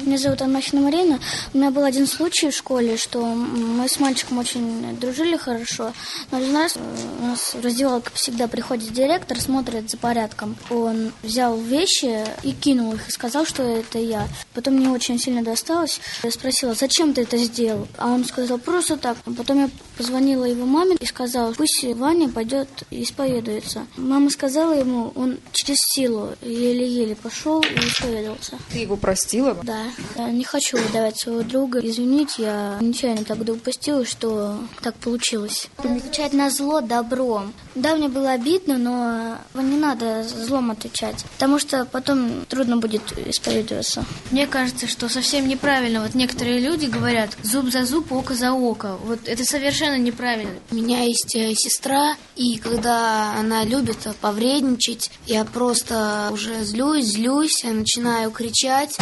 Меня 0.00 0.18
зовут 0.18 0.42
Анмахина 0.42 0.80
Марина. 0.82 1.20
У 1.52 1.58
меня 1.58 1.70
был 1.70 1.84
один 1.84 2.06
случай 2.06 2.50
в 2.50 2.56
школе, 2.56 2.96
что 2.96 3.22
мы 3.22 3.88
с 3.88 4.00
мальчиком 4.00 4.38
очень 4.38 4.98
дружили 4.98 5.36
хорошо. 5.36 5.92
Но 6.30 6.38
один 6.38 6.56
раз 6.56 6.76
у 7.20 7.24
нас 7.24 7.54
в 7.54 7.62
раздевалке 7.62 8.10
всегда 8.14 8.48
приходит 8.48 8.92
директор, 8.92 9.38
смотрит 9.38 9.90
за 9.90 9.96
порядком. 9.98 10.56
Он 10.70 11.12
взял 11.22 11.56
вещи 11.58 12.24
и 12.42 12.52
кинул 12.52 12.94
их, 12.94 13.08
и 13.08 13.12
сказал, 13.12 13.44
что 13.44 13.62
это 13.62 13.98
я. 13.98 14.26
Потом 14.54 14.74
мне 14.74 14.88
очень 14.88 15.18
сильно 15.20 15.42
досталось. 15.42 16.00
Я 16.22 16.30
спросила, 16.30 16.74
зачем 16.74 17.12
ты 17.12 17.22
это 17.22 17.36
сделал? 17.36 17.86
А 17.98 18.08
он 18.08 18.24
сказал, 18.24 18.58
просто 18.58 18.96
так. 18.96 19.18
Потом 19.36 19.60
я 19.60 19.70
позвонила 19.98 20.44
его 20.44 20.64
маме 20.64 20.96
и 20.98 21.04
сказала, 21.04 21.52
пусть 21.52 21.84
Ваня 21.84 22.28
пойдет 22.28 22.68
и 22.90 23.02
исповедуется. 23.02 23.86
Мама 23.96 24.30
сказала 24.30 24.72
ему, 24.72 25.12
он 25.16 25.38
через 25.52 25.78
силу 25.94 26.30
еле-еле 26.40 27.16
пошел 27.16 27.60
и 27.60 27.86
исповедовался. 27.86 28.56
Ты 28.72 28.78
его 28.78 28.96
простила? 28.96 29.56
Да. 29.62 29.82
Я 30.16 30.30
не 30.30 30.44
хочу 30.44 30.78
выдавать 30.78 31.18
своего 31.18 31.42
друга. 31.42 31.80
Извините, 31.82 32.42
я 32.42 32.78
нечаянно 32.80 33.24
так 33.24 33.44
допустила, 33.44 34.04
что 34.04 34.58
так 34.82 34.94
получилось. 34.94 35.68
Отвечать 35.76 36.32
на 36.32 36.50
зло 36.50 36.80
добром. 36.80 37.52
Да, 37.74 37.96
мне 37.96 38.08
было 38.08 38.32
обидно, 38.32 38.78
но 38.78 39.38
не 39.60 39.76
надо 39.76 40.22
злом 40.22 40.70
отвечать, 40.70 41.24
потому 41.34 41.58
что 41.58 41.84
потом 41.84 42.44
трудно 42.46 42.76
будет 42.76 43.02
исповедоваться. 43.26 44.04
Мне 44.30 44.46
кажется, 44.46 44.86
что 44.86 45.08
совсем 45.08 45.48
неправильно. 45.48 46.02
Вот 46.02 46.14
некоторые 46.14 46.60
люди 46.60 46.86
говорят 46.86 47.30
зуб 47.42 47.70
за 47.70 47.84
зуб, 47.84 48.12
око 48.12 48.34
за 48.34 48.52
око. 48.52 48.96
Вот 49.04 49.20
это 49.26 49.44
совершенно 49.44 49.87
неправильно. 49.96 50.58
У 50.70 50.74
меня 50.74 51.02
есть 51.02 51.34
э, 51.34 51.54
сестра, 51.54 52.16
и 52.36 52.58
когда 52.58 53.34
она 53.38 53.64
любит 53.64 53.98
повредничать, 54.20 55.10
я 55.26 55.44
просто 55.44 56.30
уже 56.32 56.62
злюсь, 56.64 57.06
злюсь, 57.06 57.64
я 57.64 57.72
начинаю 57.72 58.30
кричать, 58.30 58.96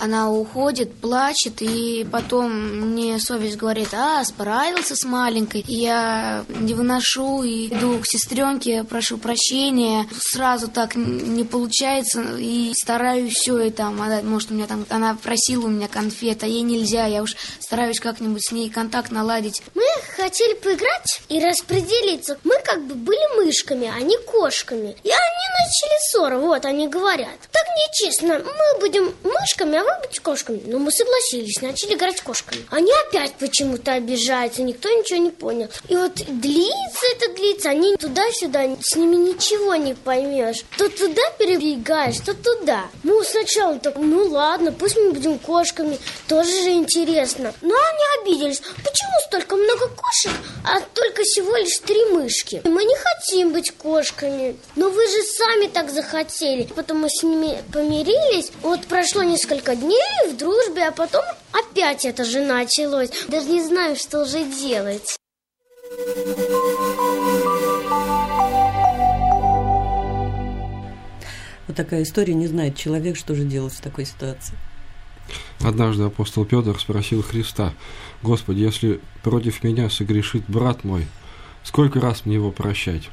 она 0.00 0.30
уходит, 0.30 0.94
плачет, 0.94 1.62
и 1.62 2.06
потом 2.10 2.52
мне 2.90 3.18
совесть 3.18 3.56
говорит, 3.56 3.94
а, 3.94 4.24
справился 4.24 4.96
с 4.96 5.04
маленькой. 5.04 5.60
И 5.60 5.74
я 5.74 6.44
не 6.48 6.74
выношу 6.74 7.42
и 7.42 7.68
иду 7.68 7.98
к 7.98 8.06
сестренке, 8.06 8.84
прошу 8.84 9.18
прощения. 9.18 10.06
Сразу 10.18 10.68
так 10.68 10.96
не 10.96 11.44
получается, 11.44 12.22
и 12.38 12.72
стараюсь 12.74 13.34
все, 13.34 13.60
и 13.60 13.70
там, 13.70 13.96
может, 14.24 14.50
у 14.50 14.54
меня 14.54 14.66
там, 14.66 14.84
она 14.88 15.14
просила 15.14 15.66
у 15.66 15.70
меня 15.70 15.88
конфет, 15.88 16.42
а 16.42 16.46
ей 16.46 16.62
нельзя, 16.62 17.06
я 17.06 17.22
уж 17.22 17.36
стараюсь 17.60 18.00
как-нибудь 18.00 18.44
с 18.44 18.52
ней 18.52 18.70
контакт 18.70 19.10
наладить. 19.10 19.62
Мы 19.74 19.84
хотели 20.32 20.54
поиграть 20.54 21.20
и 21.28 21.44
распределиться. 21.44 22.38
Мы 22.42 22.54
как 22.64 22.82
бы 22.86 22.94
были 22.94 23.44
мышками, 23.44 23.92
а 23.94 24.00
не 24.00 24.16
кошками. 24.16 24.96
И 25.02 25.10
они 25.10 25.44
начали 25.60 25.98
ссору, 26.08 26.40
вот 26.40 26.64
они 26.64 26.88
говорят. 26.88 27.36
Так 27.50 27.64
нечестно, 27.86 28.38
мы 28.38 28.80
будем 28.80 29.14
мышками, 29.22 29.78
а 29.78 29.82
вы 29.82 29.90
будете 30.00 30.22
кошками. 30.22 30.62
Но 30.64 30.78
мы 30.78 30.90
согласились, 30.90 31.60
начали 31.60 31.94
играть 31.94 32.22
кошками. 32.22 32.64
Они 32.70 32.90
опять 33.06 33.34
почему-то 33.34 33.92
обижаются, 33.92 34.62
никто 34.62 34.88
ничего 34.88 35.18
не 35.18 35.30
понял. 35.30 35.68
И 35.88 35.96
вот 35.96 36.14
длится 36.14 37.06
это 37.14 37.34
длится, 37.34 37.68
они 37.68 37.96
туда-сюда, 37.96 38.76
с 38.80 38.96
ними 38.96 39.16
ничего 39.16 39.74
не 39.74 39.92
поймешь. 39.92 40.64
То 40.78 40.88
туда 40.88 41.22
перебегаешь, 41.38 42.20
то 42.24 42.32
туда. 42.32 42.84
Ну, 43.02 43.22
сначала 43.22 43.78
так, 43.78 43.96
ну 43.96 44.28
ладно, 44.30 44.72
пусть 44.72 44.96
мы 44.96 45.12
будем 45.12 45.38
кошками, 45.38 45.98
тоже 46.26 46.50
же 46.62 46.70
интересно. 46.70 47.52
Но 47.60 47.74
они 47.74 48.22
обиделись. 48.22 48.62
Почему 48.82 49.12
столько 49.26 49.56
много 49.56 49.88
кошек, 49.88 50.21
а 50.64 50.80
только 50.94 51.22
всего 51.22 51.56
лишь 51.56 51.78
три 51.78 52.04
мышки? 52.06 52.60
Мы 52.64 52.84
не 52.84 52.96
хотим 52.96 53.52
быть 53.52 53.70
кошками. 53.72 54.56
Но 54.76 54.90
вы 54.90 55.06
же 55.06 55.22
сами 55.22 55.66
так 55.66 55.90
захотели. 55.90 56.64
Потом 56.74 56.98
мы 57.00 57.08
с 57.08 57.22
ними 57.22 57.58
помирились. 57.72 58.52
Вот 58.62 58.86
прошло 58.86 59.22
несколько 59.22 59.74
дней 59.76 60.28
в 60.28 60.36
дружбе, 60.36 60.84
а 60.84 60.92
потом 60.92 61.24
опять 61.52 62.04
это 62.04 62.24
же 62.24 62.40
началось. 62.40 63.10
Даже 63.28 63.48
не 63.48 63.62
знаю, 63.62 63.96
что 63.96 64.22
уже 64.22 64.44
делать. 64.44 65.16
Вот 71.66 71.76
такая 71.76 72.02
история, 72.02 72.34
не 72.34 72.46
знает 72.46 72.76
человек, 72.76 73.16
что 73.16 73.34
же 73.34 73.44
делать 73.44 73.72
в 73.72 73.80
такой 73.80 74.04
ситуации. 74.04 74.54
Однажды 75.60 76.02
апостол 76.04 76.44
Петр 76.44 76.78
спросил 76.78 77.22
Христа, 77.22 77.72
«Господи, 78.22 78.60
если 78.60 79.00
против 79.22 79.62
меня 79.64 79.90
согрешит 79.90 80.44
брат 80.48 80.84
мой, 80.84 81.06
сколько 81.62 82.00
раз 82.00 82.24
мне 82.24 82.36
его 82.36 82.50
прощать?» 82.50 83.10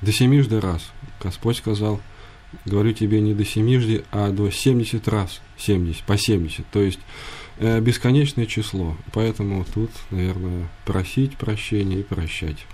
«До 0.00 0.12
семижды 0.12 0.60
раз». 0.60 0.90
Господь 1.22 1.56
сказал, 1.56 2.00
говорю 2.64 2.92
тебе 2.92 3.20
не 3.20 3.34
до 3.34 3.44
семижды, 3.44 4.04
а 4.10 4.30
до 4.30 4.50
70 4.50 5.06
раз, 5.08 5.40
70, 5.56 6.04
по 6.04 6.16
70. 6.16 6.66
То 6.70 6.80
есть 6.80 7.00
э, 7.58 7.80
бесконечное 7.80 8.46
число. 8.46 8.96
Поэтому 9.12 9.64
тут, 9.72 9.90
наверное, 10.10 10.68
просить 10.84 11.36
прощения 11.36 12.00
и 12.00 12.02
прощать. 12.02 12.66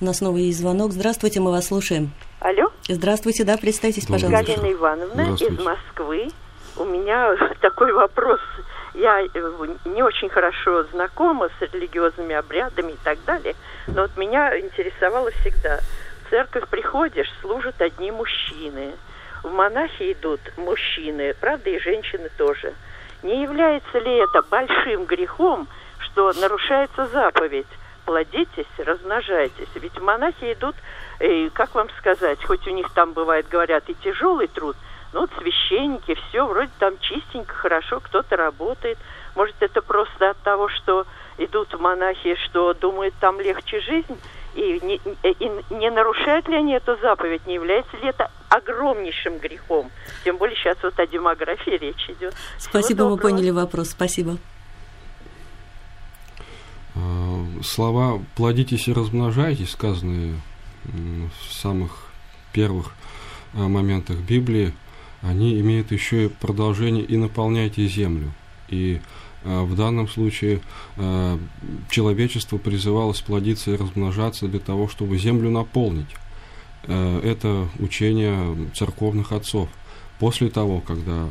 У 0.00 0.04
нас 0.04 0.18
снова 0.18 0.36
есть 0.38 0.58
звонок. 0.58 0.92
Здравствуйте, 0.92 1.40
мы 1.40 1.50
вас 1.50 1.66
слушаем. 1.66 2.12
Алло. 2.40 2.70
Здравствуйте, 2.88 3.44
да, 3.44 3.56
представьтесь, 3.56 4.06
пожалуйста. 4.06 4.44
Галина 4.44 4.72
Ивановна 4.72 5.34
из 5.34 5.58
Москвы. 5.58 6.28
У 6.76 6.84
меня 6.84 7.34
такой 7.60 7.92
вопрос. 7.92 8.40
Я 8.94 9.22
э, 9.22 9.26
не 9.86 10.02
очень 10.02 10.28
хорошо 10.28 10.84
знакома 10.84 11.48
с 11.58 11.72
религиозными 11.72 12.34
обрядами 12.34 12.92
и 12.92 12.98
так 13.02 13.18
далее, 13.24 13.56
но 13.88 14.02
вот 14.02 14.16
меня 14.16 14.58
интересовало 14.58 15.32
всегда. 15.32 15.80
В 16.24 16.30
церковь 16.30 16.68
приходишь, 16.68 17.30
служат 17.40 17.80
одни 17.82 18.12
мужчины. 18.12 18.92
В 19.42 19.52
монахи 19.52 20.12
идут 20.12 20.40
мужчины, 20.56 21.34
правда, 21.40 21.70
и 21.70 21.80
женщины 21.80 22.30
тоже. 22.38 22.72
Не 23.24 23.42
является 23.42 23.98
ли 23.98 24.16
это 24.16 24.42
большим 24.42 25.06
грехом, 25.06 25.66
что 25.98 26.32
нарушается 26.40 27.06
заповедь? 27.06 27.66
Плодитесь, 28.04 28.66
размножайтесь. 28.78 29.68
Ведь 29.74 29.98
монахи 29.98 30.52
идут, 30.52 30.76
и, 31.20 31.50
как 31.52 31.74
вам 31.74 31.88
сказать, 31.98 32.44
хоть 32.44 32.66
у 32.68 32.70
них 32.70 32.90
там 32.94 33.12
бывает, 33.12 33.48
говорят, 33.48 33.88
и 33.88 33.94
тяжелый 33.94 34.46
труд, 34.46 34.76
ну, 35.14 35.20
вот 35.20 35.30
священники, 35.38 36.16
все 36.28 36.44
вроде 36.44 36.72
там 36.80 36.98
чистенько, 36.98 37.54
хорошо, 37.54 38.00
кто-то 38.00 38.36
работает. 38.36 38.98
Может, 39.36 39.54
это 39.60 39.80
просто 39.80 40.30
от 40.30 40.38
того, 40.38 40.68
что 40.68 41.06
идут 41.38 41.78
монахи, 41.78 42.34
что 42.46 42.74
думают, 42.74 43.14
там 43.20 43.40
легче 43.40 43.80
жизнь, 43.80 44.20
и 44.56 44.80
не, 44.82 44.96
и 45.22 45.74
не 45.74 45.90
нарушают 45.90 46.48
ли 46.48 46.56
они 46.56 46.74
эту 46.74 46.96
заповедь, 46.96 47.46
не 47.46 47.54
является 47.54 47.96
ли 47.98 48.08
это 48.08 48.28
огромнейшим 48.48 49.38
грехом? 49.38 49.88
Тем 50.24 50.36
более 50.36 50.56
сейчас 50.56 50.78
вот 50.82 50.98
о 50.98 51.06
демографии 51.06 51.78
речь 51.78 52.08
идет. 52.08 52.34
Спасибо, 52.58 53.08
мы 53.08 53.16
поняли 53.16 53.50
вопрос. 53.50 53.90
Спасибо. 53.90 54.36
А, 56.96 57.62
слова 57.62 58.20
«плодитесь 58.34 58.88
и 58.88 58.92
размножайтесь», 58.92 59.70
сказанные 59.70 60.40
в 60.84 61.52
самых 61.52 62.08
первых 62.52 62.94
а, 63.54 63.68
моментах 63.68 64.18
Библии, 64.18 64.74
они 65.24 65.58
имеют 65.60 65.90
еще 65.90 66.26
и 66.26 66.28
продолжение 66.28 67.02
«и 67.02 67.16
наполняйте 67.16 67.86
землю». 67.86 68.32
И 68.68 69.00
э, 69.44 69.62
в 69.62 69.74
данном 69.74 70.08
случае 70.08 70.60
э, 70.96 71.38
человечество 71.90 72.58
призывалось 72.58 73.20
плодиться 73.20 73.70
и 73.72 73.76
размножаться 73.76 74.48
для 74.48 74.60
того, 74.60 74.88
чтобы 74.88 75.16
землю 75.18 75.50
наполнить. 75.50 76.14
Э, 76.84 77.20
это 77.24 77.68
учение 77.78 78.68
церковных 78.74 79.32
отцов. 79.32 79.68
После 80.18 80.50
того, 80.50 80.80
когда 80.80 81.28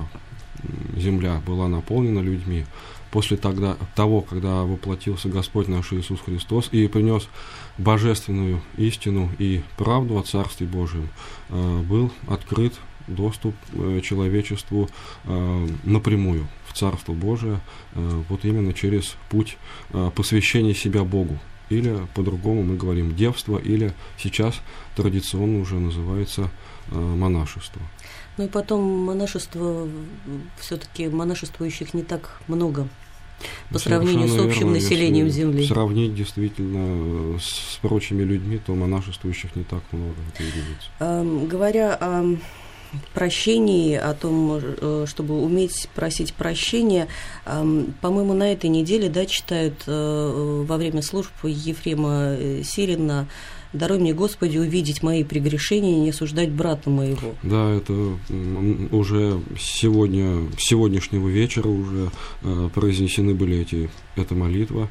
земля 0.97 1.41
была 1.45 1.67
наполнена 1.67 2.19
людьми, 2.19 2.65
после 3.11 3.37
тогда, 3.37 3.77
того, 3.95 4.21
когда 4.21 4.63
воплотился 4.63 5.29
Господь 5.29 5.67
наш 5.67 5.93
Иисус 5.93 6.19
Христос 6.19 6.69
и 6.71 6.87
принес 6.87 7.27
божественную 7.77 8.61
истину 8.77 9.29
и 9.37 9.61
правду 9.77 10.17
о 10.17 10.23
Царстве 10.23 10.67
Божьем, 10.67 11.09
был 11.49 12.11
открыт 12.27 12.73
доступ 13.07 13.55
э, 13.73 14.01
человечеству 14.01 14.89
э, 15.25 15.67
напрямую 15.83 16.47
в 16.67 16.73
Царство 16.77 17.13
Божие, 17.13 17.59
э, 17.93 18.23
вот 18.29 18.45
именно 18.45 18.73
через 18.73 19.15
путь 19.29 19.57
посвящения 20.15 20.73
себя 20.73 21.03
Богу. 21.03 21.39
Или 21.69 21.97
по-другому 22.13 22.63
мы 22.63 22.75
говорим 22.75 23.15
девство, 23.15 23.57
или 23.57 23.93
сейчас 24.17 24.61
традиционно 24.95 25.59
уже 25.59 25.75
называется 25.75 26.51
монашество. 26.91 27.81
Ну 28.37 28.45
и 28.45 28.47
потом 28.47 28.81
монашество, 28.83 29.87
все-таки 30.59 31.07
монашествующих 31.07 31.93
не 31.93 32.03
так 32.03 32.41
много 32.47 32.87
По 33.69 33.79
сравнению 33.79 34.27
с 34.27 34.37
общим 34.37 34.61
верно, 34.61 34.73
населением 34.73 35.27
если 35.27 35.41
Земли. 35.41 35.67
Сравнить 35.67 36.15
действительно 36.15 37.39
с 37.39 37.77
прочими 37.81 38.23
людьми, 38.23 38.59
то 38.63 38.75
монашествующих 38.75 39.55
не 39.55 39.63
так 39.63 39.81
много, 39.91 40.15
это. 40.33 40.43
Эм, 40.99 41.47
Говоря 41.47 41.95
о 41.99 42.35
прощении, 43.13 43.95
о 43.95 44.13
том, 44.13 44.59
э, 44.61 45.05
чтобы 45.07 45.41
уметь 45.41 45.89
просить 45.95 46.33
прощения, 46.33 47.07
эм, 47.45 47.93
по-моему, 48.01 48.33
на 48.33 48.51
этой 48.51 48.69
неделе, 48.69 49.09
да, 49.09 49.25
читают 49.25 49.83
э, 49.87 50.63
во 50.67 50.77
время 50.77 51.01
служб 51.01 51.31
Ефрема 51.43 52.35
э, 52.37 52.61
Сирина 52.63 53.27
«Даруй 53.73 53.97
мне, 53.97 54.13
Господи, 54.13 54.57
увидеть 54.57 55.01
мои 55.01 55.23
прегрешения 55.23 55.97
и 55.97 55.99
не 55.99 56.09
осуждать 56.11 56.51
брата 56.51 56.89
моего». 56.89 57.33
Да, 57.41 57.71
это 57.71 57.93
уже 58.91 59.41
сегодня, 59.59 60.47
сегодняшнего 60.59 61.27
вечера 61.27 61.67
уже 61.67 62.11
э, 62.43 62.69
произнесены 62.73 63.33
были 63.33 63.57
эти, 63.57 63.89
эта 64.15 64.35
молитва 64.35 64.89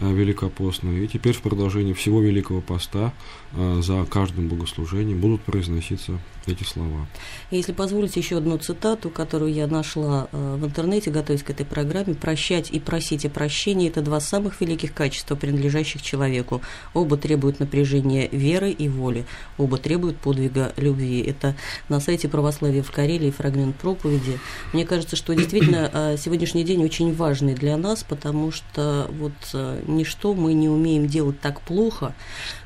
э, 0.00 0.12
великопостная. 0.12 1.02
И 1.02 1.08
теперь 1.08 1.34
в 1.34 1.42
продолжении 1.42 1.92
всего 1.92 2.22
Великого 2.22 2.60
Поста 2.60 3.12
э, 3.52 3.80
за 3.82 4.04
каждым 4.04 4.48
богослужением 4.48 5.20
будут 5.20 5.42
произноситься 5.42 6.20
эти 6.46 6.62
слова. 6.62 7.06
Если 7.50 7.72
позволите 7.72 8.20
еще 8.20 8.38
одну 8.38 8.58
цитату, 8.58 9.10
которую 9.10 9.52
я 9.52 9.66
нашла 9.66 10.28
в 10.32 10.64
интернете, 10.64 11.10
готовясь 11.10 11.42
к 11.42 11.50
этой 11.50 11.66
программе. 11.66 12.14
«Прощать 12.14 12.70
и 12.70 12.80
просить 12.80 13.24
о 13.26 13.30
прощении– 13.30 13.88
это 13.90 14.00
два 14.02 14.20
самых 14.20 14.60
великих 14.60 14.94
качества, 14.94 15.34
принадлежащих 15.36 16.02
человеку. 16.02 16.62
Оба 16.94 17.16
требуют 17.16 17.60
напряжения 17.60 18.19
веры 18.28 18.70
и 18.70 18.88
воли. 18.88 19.26
Оба 19.58 19.78
требуют 19.78 20.18
подвига 20.18 20.72
любви». 20.76 21.20
Это 21.20 21.56
на 21.88 22.00
сайте 22.00 22.28
«Православие 22.28 22.82
в 22.82 22.90
Карелии» 22.90 23.30
фрагмент 23.30 23.76
проповеди. 23.76 24.38
Мне 24.72 24.84
кажется, 24.84 25.16
что 25.16 25.34
действительно 25.34 25.90
э, 25.92 26.16
сегодняшний 26.22 26.64
день 26.64 26.84
очень 26.84 27.14
важный 27.14 27.54
для 27.54 27.76
нас, 27.76 28.02
потому 28.02 28.52
что 28.52 29.10
вот 29.18 29.32
э, 29.54 29.82
ничто 29.86 30.34
мы 30.34 30.54
не 30.54 30.68
умеем 30.68 31.06
делать 31.06 31.40
так 31.40 31.60
плохо, 31.60 32.14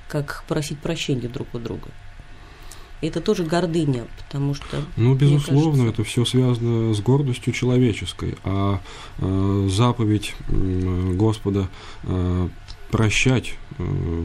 как 0.09 0.45
просить 0.47 0.79
прощения 0.79 1.29
друг 1.29 1.49
у 1.55 1.59
друга. 1.59 1.89
Это 3.01 3.21
тоже 3.21 3.45
гордыня, 3.45 4.05
потому 4.19 4.55
что... 4.55 4.83
Ну, 4.97 5.15
безусловно, 5.15 5.85
кажется, 5.85 6.03
это 6.03 6.05
все 6.05 6.25
связано 6.25 6.95
с 6.95 7.01
гордостью 7.01 7.53
человеческой, 7.53 8.37
а 8.45 8.81
э, 9.19 9.69
заповедь 9.71 10.35
м, 10.49 11.17
Господа 11.19 11.69
э, 12.05 12.49
прощать 12.91 13.55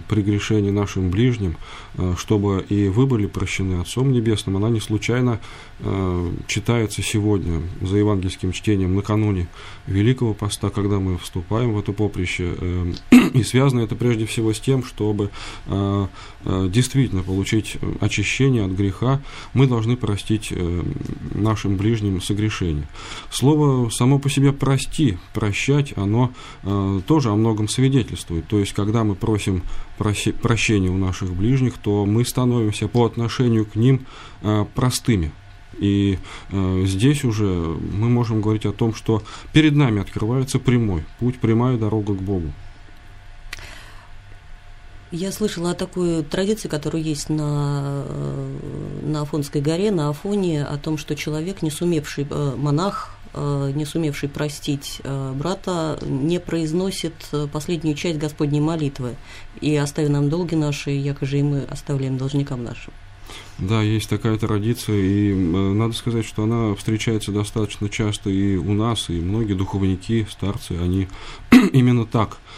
прегрешения 0.07 0.71
нашим 0.71 1.09
ближним, 1.09 1.57
э, 1.97 2.13
чтобы 2.17 2.65
и 2.69 2.87
вы 2.87 3.07
были 3.07 3.25
прощены 3.25 3.81
Отцом 3.81 4.11
Небесным, 4.11 4.57
она 4.57 4.69
не 4.69 4.79
случайно 4.79 5.39
э, 5.79 6.31
читается 6.47 7.01
сегодня 7.01 7.61
за 7.81 7.97
евангельским 7.97 8.51
чтением 8.51 8.95
накануне 8.95 9.47
Великого 9.87 10.33
Поста, 10.33 10.69
когда 10.69 10.99
мы 10.99 11.17
вступаем 11.17 11.73
в 11.73 11.79
это 11.79 11.93
поприще. 11.93 12.55
Э, 12.59 12.93
и 13.33 13.43
связано 13.43 13.81
это 13.81 13.95
прежде 13.95 14.25
всего 14.25 14.53
с 14.53 14.59
тем, 14.59 14.83
чтобы 14.83 15.29
действительно 16.45 17.21
получить 17.21 17.77
очищение 17.99 18.65
от 18.65 18.71
греха, 18.71 19.21
мы 19.53 19.67
должны 19.67 19.95
простить 19.97 20.53
нашим 21.33 21.77
ближним 21.77 22.21
согрешения. 22.21 22.87
Слово 23.29 23.89
само 23.89 24.19
по 24.19 24.29
себе 24.29 24.51
«прости», 24.51 25.17
«прощать», 25.33 25.93
оно 25.95 26.31
тоже 27.07 27.29
о 27.29 27.35
многом 27.35 27.67
свидетельствует. 27.67 28.47
То 28.47 28.59
есть, 28.59 28.73
когда 28.73 29.03
мы 29.03 29.15
просим 29.15 29.38
проси- 29.97 30.33
прощения 30.33 30.89
у 30.89 30.97
наших 30.97 31.33
ближних, 31.33 31.77
то 31.77 32.05
мы 32.05 32.25
становимся 32.25 32.87
по 32.87 33.05
отношению 33.05 33.65
к 33.65 33.75
ним 33.75 34.05
э, 34.41 34.65
простыми. 34.75 35.31
И 35.77 36.19
э, 36.51 36.83
здесь 36.85 37.23
уже 37.23 37.45
мы 37.45 38.09
можем 38.09 38.41
говорить 38.41 38.65
о 38.65 38.73
том, 38.73 38.93
что 38.93 39.23
перед 39.53 39.75
нами 39.75 40.01
открывается 40.01 40.59
прямой 40.59 41.05
путь, 41.19 41.39
прямая 41.39 41.77
дорога 41.77 42.13
к 42.13 42.21
Богу. 42.21 42.51
Я 45.11 45.31
слышала 45.31 45.71
о 45.71 45.73
такой 45.73 46.23
традиции, 46.23 46.67
которая 46.67 47.01
есть 47.01 47.29
на, 47.29 48.03
э, 48.07 48.57
на 49.03 49.21
Афонской 49.21 49.59
горе, 49.59 49.89
на 49.89 50.09
Афоне, 50.09 50.63
о 50.63 50.77
том, 50.77 50.99
что 50.99 51.15
человек, 51.15 51.63
не 51.63 51.71
сумевший, 51.71 52.27
э, 52.29 52.55
монах, 52.55 53.17
не 53.33 53.85
сумевший 53.85 54.29
простить 54.29 55.01
э, 55.03 55.33
брата, 55.33 55.99
не 56.01 56.39
произносит 56.39 57.13
э, 57.31 57.47
последнюю 57.51 57.95
часть 57.95 58.17
Господней 58.17 58.61
молитвы. 58.61 59.15
И 59.61 59.75
оставив 59.75 60.09
нам 60.09 60.29
долги 60.29 60.55
наши, 60.55 60.91
якоже 60.91 61.39
и 61.39 61.43
мы 61.43 61.63
оставляем 61.63 62.17
должникам 62.17 62.63
нашим. 62.63 62.93
Да, 63.57 63.81
есть 63.81 64.09
такая 64.09 64.37
традиция, 64.37 64.95
и 64.95 65.31
э, 65.31 65.33
надо 65.33 65.93
сказать, 65.93 66.25
что 66.25 66.43
она 66.43 66.75
встречается 66.75 67.31
достаточно 67.31 67.89
часто 67.89 68.29
и 68.29 68.55
у 68.55 68.73
нас, 68.73 69.09
и 69.09 69.19
многие 69.19 69.53
духовники, 69.53 70.25
старцы, 70.29 70.73
они 70.81 71.07
именно 71.73 72.05
так 72.05 72.37
э, 72.37 72.48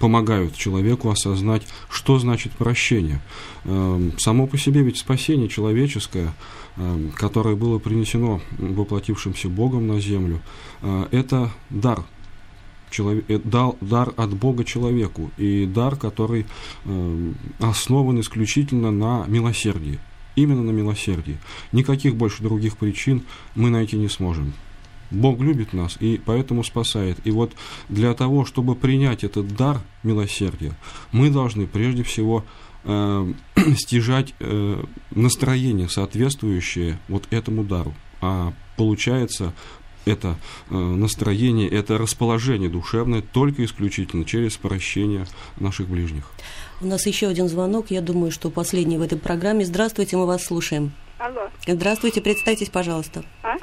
помогают 0.00 0.56
человеку 0.56 1.10
осознать, 1.10 1.66
что 1.90 2.18
значит 2.18 2.52
прощение. 2.52 3.20
Э, 3.64 4.10
само 4.18 4.46
по 4.46 4.56
себе 4.56 4.82
ведь 4.82 4.98
спасение 4.98 5.48
человеческое, 5.48 6.32
э, 6.76 7.08
которое 7.16 7.54
было 7.54 7.78
принесено 7.78 8.40
воплотившимся 8.58 9.48
Богом 9.48 9.86
на 9.86 10.00
землю, 10.00 10.40
э, 10.82 11.06
это 11.10 11.50
дар 11.70 12.04
э, 12.98 13.38
дал 13.44 13.76
дар 13.80 14.14
от 14.16 14.34
Бога 14.34 14.64
человеку, 14.64 15.30
и 15.36 15.66
дар, 15.66 15.96
который 15.96 16.46
э, 16.84 17.32
основан 17.58 18.20
исключительно 18.20 18.90
на 18.90 19.24
милосердии. 19.26 19.98
Именно 20.36 20.62
на 20.62 20.70
милосердии. 20.70 21.38
Никаких 21.72 22.16
больше 22.16 22.42
других 22.42 22.76
причин 22.76 23.22
мы 23.54 23.70
найти 23.70 23.96
не 23.96 24.08
сможем. 24.08 24.52
Бог 25.14 25.40
любит 25.40 25.72
нас 25.72 25.96
и 26.00 26.20
поэтому 26.24 26.64
спасает. 26.64 27.18
И 27.24 27.30
вот 27.30 27.52
для 27.88 28.12
того, 28.14 28.44
чтобы 28.44 28.74
принять 28.74 29.24
этот 29.24 29.56
дар 29.56 29.80
милосердия, 30.02 30.72
мы 31.12 31.30
должны 31.30 31.66
прежде 31.66 32.02
всего 32.02 32.44
э, 32.84 33.32
стяжать 33.76 34.34
э, 34.40 34.84
настроение, 35.10 35.88
соответствующее 35.88 36.98
вот 37.08 37.24
этому 37.30 37.64
дару. 37.64 37.94
А 38.20 38.52
получается 38.76 39.52
это 40.04 40.36
э, 40.70 40.74
настроение, 40.74 41.68
это 41.68 41.98
расположение 41.98 42.68
душевное 42.68 43.22
только 43.22 43.64
исключительно 43.64 44.24
через 44.24 44.56
прощение 44.56 45.26
наших 45.58 45.88
ближних. 45.88 46.30
У 46.80 46.86
нас 46.86 47.06
еще 47.06 47.28
один 47.28 47.48
звонок, 47.48 47.90
я 47.90 48.00
думаю, 48.00 48.30
что 48.30 48.50
последний 48.50 48.98
в 48.98 49.02
этой 49.02 49.18
программе. 49.18 49.64
Здравствуйте, 49.64 50.16
мы 50.16 50.26
вас 50.26 50.44
слушаем. 50.44 50.92
Алло. 51.24 51.48
Здравствуйте, 51.66 52.20
представьтесь, 52.20 52.68
пожалуйста. 52.68 53.22
А? 53.42 53.56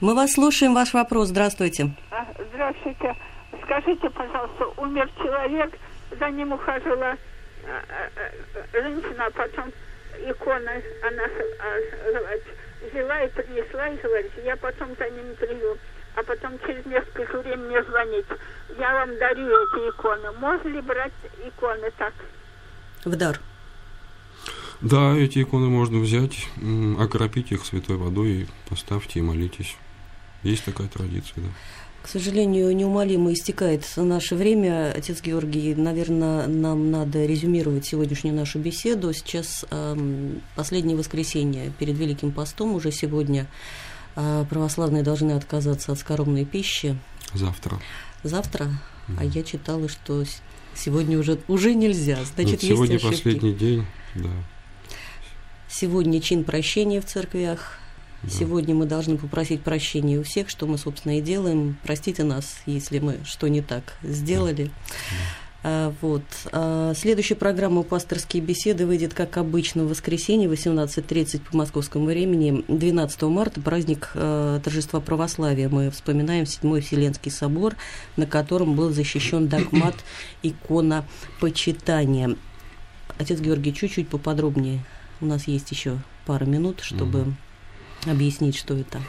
Мы 0.00 0.14
вас 0.14 0.32
слушаем, 0.32 0.72
ваш 0.72 0.94
вопрос. 0.94 1.28
Здравствуйте. 1.28 1.90
А, 2.10 2.26
Здравствуйте. 2.48 3.14
Скажите, 3.64 4.08
пожалуйста, 4.08 4.64
умер 4.78 5.10
человек, 5.18 5.74
за 6.18 6.30
ним 6.30 6.52
ухаживала 6.52 7.10
а, 7.10 7.16
а, 7.68 8.10
а, 8.16 8.80
женщина, 8.80 9.26
а 9.26 9.30
потом 9.30 9.70
икона 10.26 10.70
она 11.06 11.24
а, 11.24 12.12
говорит, 12.12 12.44
взяла 12.90 13.20
и 13.24 13.28
принесла 13.28 13.88
и 13.88 13.96
говорит, 13.98 14.32
я 14.42 14.56
потом 14.56 14.96
за 14.98 15.10
ним 15.10 15.36
приду, 15.38 15.76
а 16.16 16.22
потом 16.22 16.58
через 16.66 16.86
несколько 16.86 17.42
времени 17.42 17.66
мне 17.66 17.82
звонит. 17.82 18.26
Я 18.78 18.90
вам 18.94 19.18
дарю 19.18 19.48
эти 19.48 19.90
иконы. 19.90 20.32
Можно 20.38 20.68
ли 20.68 20.80
брать 20.80 21.12
иконы 21.44 21.90
так? 21.98 22.14
В 23.04 23.14
дар. 23.14 23.38
Да, 24.82 25.16
эти 25.16 25.42
иконы 25.42 25.68
можно 25.68 26.00
взять, 26.00 26.48
окропить 26.98 27.52
их 27.52 27.64
святой 27.64 27.96
водой 27.96 28.30
и 28.32 28.46
поставьте 28.68 29.20
и 29.20 29.22
молитесь. 29.22 29.76
Есть 30.42 30.64
такая 30.64 30.88
традиция, 30.88 31.36
да. 31.36 31.48
К 32.02 32.08
сожалению, 32.08 32.74
неумолимо 32.74 33.32
истекает 33.32 33.84
наше 33.96 34.34
время. 34.34 34.92
Отец 34.92 35.22
Георгий, 35.22 35.76
наверное, 35.76 36.48
нам 36.48 36.90
надо 36.90 37.24
резюмировать 37.24 37.86
сегодняшнюю 37.86 38.34
нашу 38.34 38.58
беседу. 38.58 39.12
Сейчас 39.12 39.64
эм, 39.70 40.42
последнее 40.56 40.96
воскресенье 40.96 41.72
перед 41.78 41.96
Великим 41.96 42.32
постом 42.32 42.74
уже 42.74 42.90
сегодня 42.90 43.46
э, 44.16 44.44
православные 44.50 45.04
должны 45.04 45.32
отказаться 45.32 45.92
от 45.92 46.00
скоромной 46.00 46.44
пищи. 46.44 46.98
Завтра. 47.34 47.80
Завтра, 48.24 48.68
а 49.16 49.24
я 49.24 49.44
читала, 49.44 49.88
что 49.88 50.24
сегодня 50.74 51.16
уже, 51.20 51.38
уже 51.46 51.72
нельзя. 51.72 52.18
Значит, 52.34 52.62
Вот 52.62 52.68
сегодня 52.68 52.98
последний 52.98 53.52
день, 53.52 53.86
да. 54.16 54.30
Сегодня 55.72 56.20
чин 56.20 56.44
прощения 56.44 57.00
в 57.00 57.06
церквях. 57.06 57.78
Да. 58.22 58.28
Сегодня 58.28 58.74
мы 58.74 58.84
должны 58.84 59.16
попросить 59.16 59.62
прощения 59.62 60.18
у 60.18 60.22
всех, 60.22 60.50
что 60.50 60.66
мы, 60.66 60.76
собственно, 60.76 61.16
и 61.16 61.22
делаем. 61.22 61.78
Простите 61.82 62.24
нас, 62.24 62.58
если 62.66 62.98
мы 62.98 63.20
что 63.24 63.48
не 63.48 63.62
так 63.62 63.94
сделали. 64.02 64.70
А, 65.64 65.94
Вот. 66.02 66.24
А, 66.52 66.92
Следующая 66.94 67.36
программа 67.36 67.84
«Пасторские 67.84 68.42
беседы» 68.42 68.84
выйдет, 68.84 69.14
как 69.14 69.38
обычно, 69.38 69.84
в 69.84 69.88
воскресенье, 69.88 70.46
18.30 70.46 71.40
по 71.50 71.56
московскому 71.56 72.04
времени, 72.04 72.64
12 72.68 73.22
марта, 73.22 73.62
праздник 73.62 74.10
э, 74.12 74.60
торжества 74.62 75.00
православия. 75.00 75.70
Мы 75.70 75.90
вспоминаем 75.90 76.44
Седьмой 76.44 76.82
Вселенский 76.82 77.30
собор, 77.30 77.76
на 78.18 78.26
котором 78.26 78.76
был 78.76 78.90
защищен 78.90 79.48
догмат 79.48 79.94
икона 80.42 81.06
почитания. 81.40 82.36
Отец 83.18 83.40
Георгий, 83.40 83.72
чуть-чуть 83.72 84.08
поподробнее. 84.08 84.80
У 85.22 85.24
нас 85.24 85.46
есть 85.46 85.70
еще 85.70 85.98
пара 86.26 86.44
минут, 86.44 86.80
чтобы 86.80 87.32
объяснить, 88.06 88.56
что 88.56 88.74
это. 88.74 89.00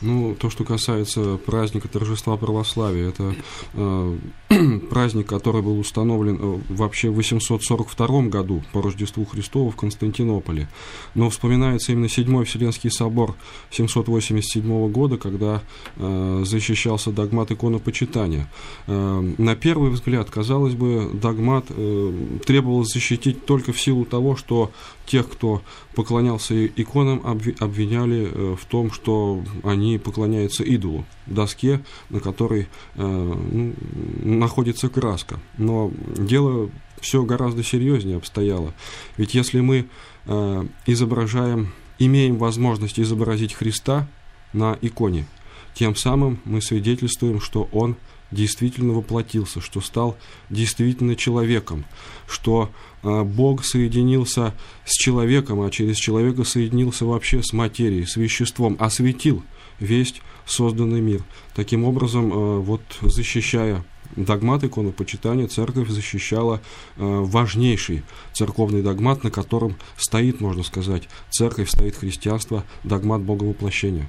Ну, 0.00 0.34
то, 0.34 0.50
что 0.50 0.64
касается 0.64 1.36
праздника 1.38 1.88
торжества 1.88 2.36
православия, 2.36 3.08
это 3.08 3.34
э, 3.74 4.18
праздник, 4.90 5.26
который 5.26 5.62
был 5.62 5.78
установлен 5.78 6.38
э, 6.40 6.58
вообще 6.68 7.08
в 7.08 7.14
842 7.14 8.22
году 8.22 8.62
по 8.72 8.82
Рождеству 8.82 9.24
Христову 9.24 9.70
в 9.70 9.76
Константинополе. 9.76 10.68
Но 11.14 11.30
вспоминается 11.30 11.92
именно 11.92 12.08
Седьмой 12.08 12.44
Вселенский 12.44 12.90
собор 12.90 13.34
787 13.70 14.90
года, 14.90 15.16
когда 15.16 15.62
э, 15.96 16.42
защищался 16.44 17.10
догмат 17.10 17.50
иконопочитания. 17.50 18.50
Э, 18.86 19.34
на 19.38 19.56
первый 19.56 19.90
взгляд, 19.90 20.30
казалось 20.30 20.74
бы, 20.74 21.10
догмат 21.12 21.66
э, 21.70 22.12
требовалось 22.44 22.92
защитить 22.92 23.44
только 23.46 23.72
в 23.72 23.80
силу 23.80 24.04
того, 24.04 24.36
что 24.36 24.70
тех, 25.06 25.28
кто 25.28 25.62
поклонялся 25.96 26.66
иконам, 26.66 27.22
обвиняли 27.24 28.30
э, 28.30 28.56
в 28.60 28.64
том, 28.66 28.92
что 28.92 29.42
они 29.64 29.96
поклоняются 29.98 30.62
идолу, 30.62 31.06
доске, 31.24 31.80
на 32.10 32.20
которой 32.20 32.68
э, 32.96 33.02
ну, 33.02 33.74
находится 34.22 34.90
краска. 34.90 35.40
Но 35.56 35.90
дело 36.18 36.70
все 37.00 37.22
гораздо 37.22 37.62
серьезнее 37.62 38.18
обстояло. 38.18 38.74
Ведь 39.16 39.34
если 39.34 39.60
мы 39.60 39.86
э, 40.26 40.64
изображаем, 40.84 41.72
имеем 41.98 42.36
возможность 42.36 43.00
изобразить 43.00 43.54
Христа 43.54 44.06
на 44.52 44.76
иконе, 44.82 45.26
тем 45.72 45.96
самым 45.96 46.40
мы 46.44 46.60
свидетельствуем, 46.60 47.40
что 47.40 47.70
Он 47.72 47.96
действительно 48.30 48.92
воплотился, 48.92 49.60
что 49.60 49.80
стал 49.80 50.16
действительно 50.50 51.16
человеком, 51.16 51.84
что 52.26 52.70
э, 53.02 53.22
Бог 53.22 53.64
соединился 53.64 54.54
с 54.84 54.92
человеком, 54.92 55.60
а 55.60 55.70
через 55.70 55.96
человека 55.96 56.44
соединился 56.44 57.04
вообще 57.04 57.42
с 57.42 57.52
материей, 57.52 58.06
с 58.06 58.16
веществом, 58.16 58.76
осветил 58.78 59.42
весь 59.78 60.14
созданный 60.44 61.00
мир. 61.00 61.22
Таким 61.54 61.84
образом, 61.84 62.32
э, 62.32 62.58
вот 62.60 62.82
защищая 63.02 63.84
догмат 64.14 64.64
иконопочитания, 64.64 65.46
церковь 65.46 65.88
защищала 65.88 66.60
э, 66.96 67.02
важнейший 67.02 68.02
церковный 68.32 68.82
догмат, 68.82 69.24
на 69.24 69.30
котором 69.30 69.76
стоит, 69.96 70.40
можно 70.40 70.62
сказать, 70.62 71.08
церковь, 71.30 71.70
стоит 71.70 71.96
христианство, 71.96 72.64
догмат 72.84 73.22
Боговоплощения. 73.22 74.08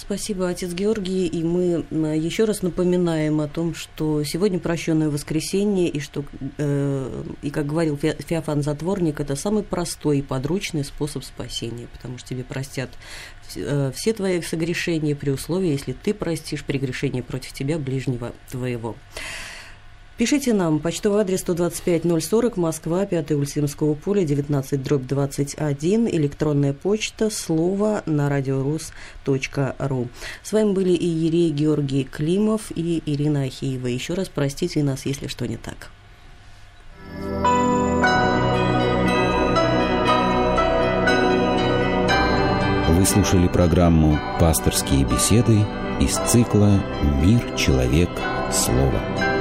Спасибо, 0.00 0.48
отец 0.48 0.72
Георгий. 0.72 1.26
И 1.26 1.44
мы 1.44 1.84
еще 2.16 2.44
раз 2.44 2.62
напоминаем 2.62 3.42
о 3.42 3.48
том, 3.48 3.74
что 3.74 4.24
сегодня 4.24 4.58
прощенное 4.58 5.10
воскресенье, 5.10 5.88
и 5.88 6.00
что, 6.00 6.24
э, 6.56 7.24
и 7.42 7.50
как 7.50 7.66
говорил 7.66 7.98
Феофан 7.98 8.62
Затворник, 8.62 9.20
это 9.20 9.36
самый 9.36 9.62
простой 9.62 10.20
и 10.20 10.22
подручный 10.22 10.84
способ 10.84 11.22
спасения, 11.22 11.86
потому 11.92 12.16
что 12.16 12.30
тебе 12.30 12.44
простят 12.44 12.88
э, 13.54 13.92
все 13.94 14.14
твои 14.14 14.40
согрешения 14.40 15.14
при 15.14 15.30
условии, 15.30 15.68
если 15.68 15.92
ты 15.92 16.14
простишь 16.14 16.64
прегрешение 16.64 17.22
против 17.22 17.52
тебя 17.52 17.78
ближнего 17.78 18.32
твоего. 18.50 18.96
Пишите 20.20 20.52
нам. 20.52 20.80
Почтовый 20.80 21.22
адрес 21.22 21.40
125040, 21.40 22.58
Москва, 22.58 23.06
5 23.06 23.30
улица 23.30 23.60
Ямского 23.60 23.94
поля, 23.94 24.22
19, 24.22 24.82
дробь 24.82 25.06
21. 25.06 26.08
Электронная 26.08 26.74
почта, 26.74 27.30
слово 27.30 28.02
на 28.04 28.28
радиорус.ру. 28.28 30.08
С 30.42 30.52
вами 30.52 30.72
были 30.74 30.90
и 30.92 31.06
Ерей 31.06 31.48
Георгий 31.48 32.04
Климов 32.04 32.70
и 32.74 33.02
Ирина 33.06 33.44
Ахиева. 33.44 33.86
Еще 33.86 34.12
раз 34.12 34.28
простите 34.28 34.82
нас, 34.82 35.06
если 35.06 35.26
что 35.26 35.48
не 35.48 35.56
так. 35.56 35.90
Вы 42.90 43.06
слушали 43.06 43.48
программу 43.48 44.18
«Пасторские 44.38 45.06
беседы» 45.06 45.60
из 45.98 46.14
цикла 46.30 46.78
«Мир, 47.22 47.56
человек, 47.56 48.10
слово». 48.52 49.39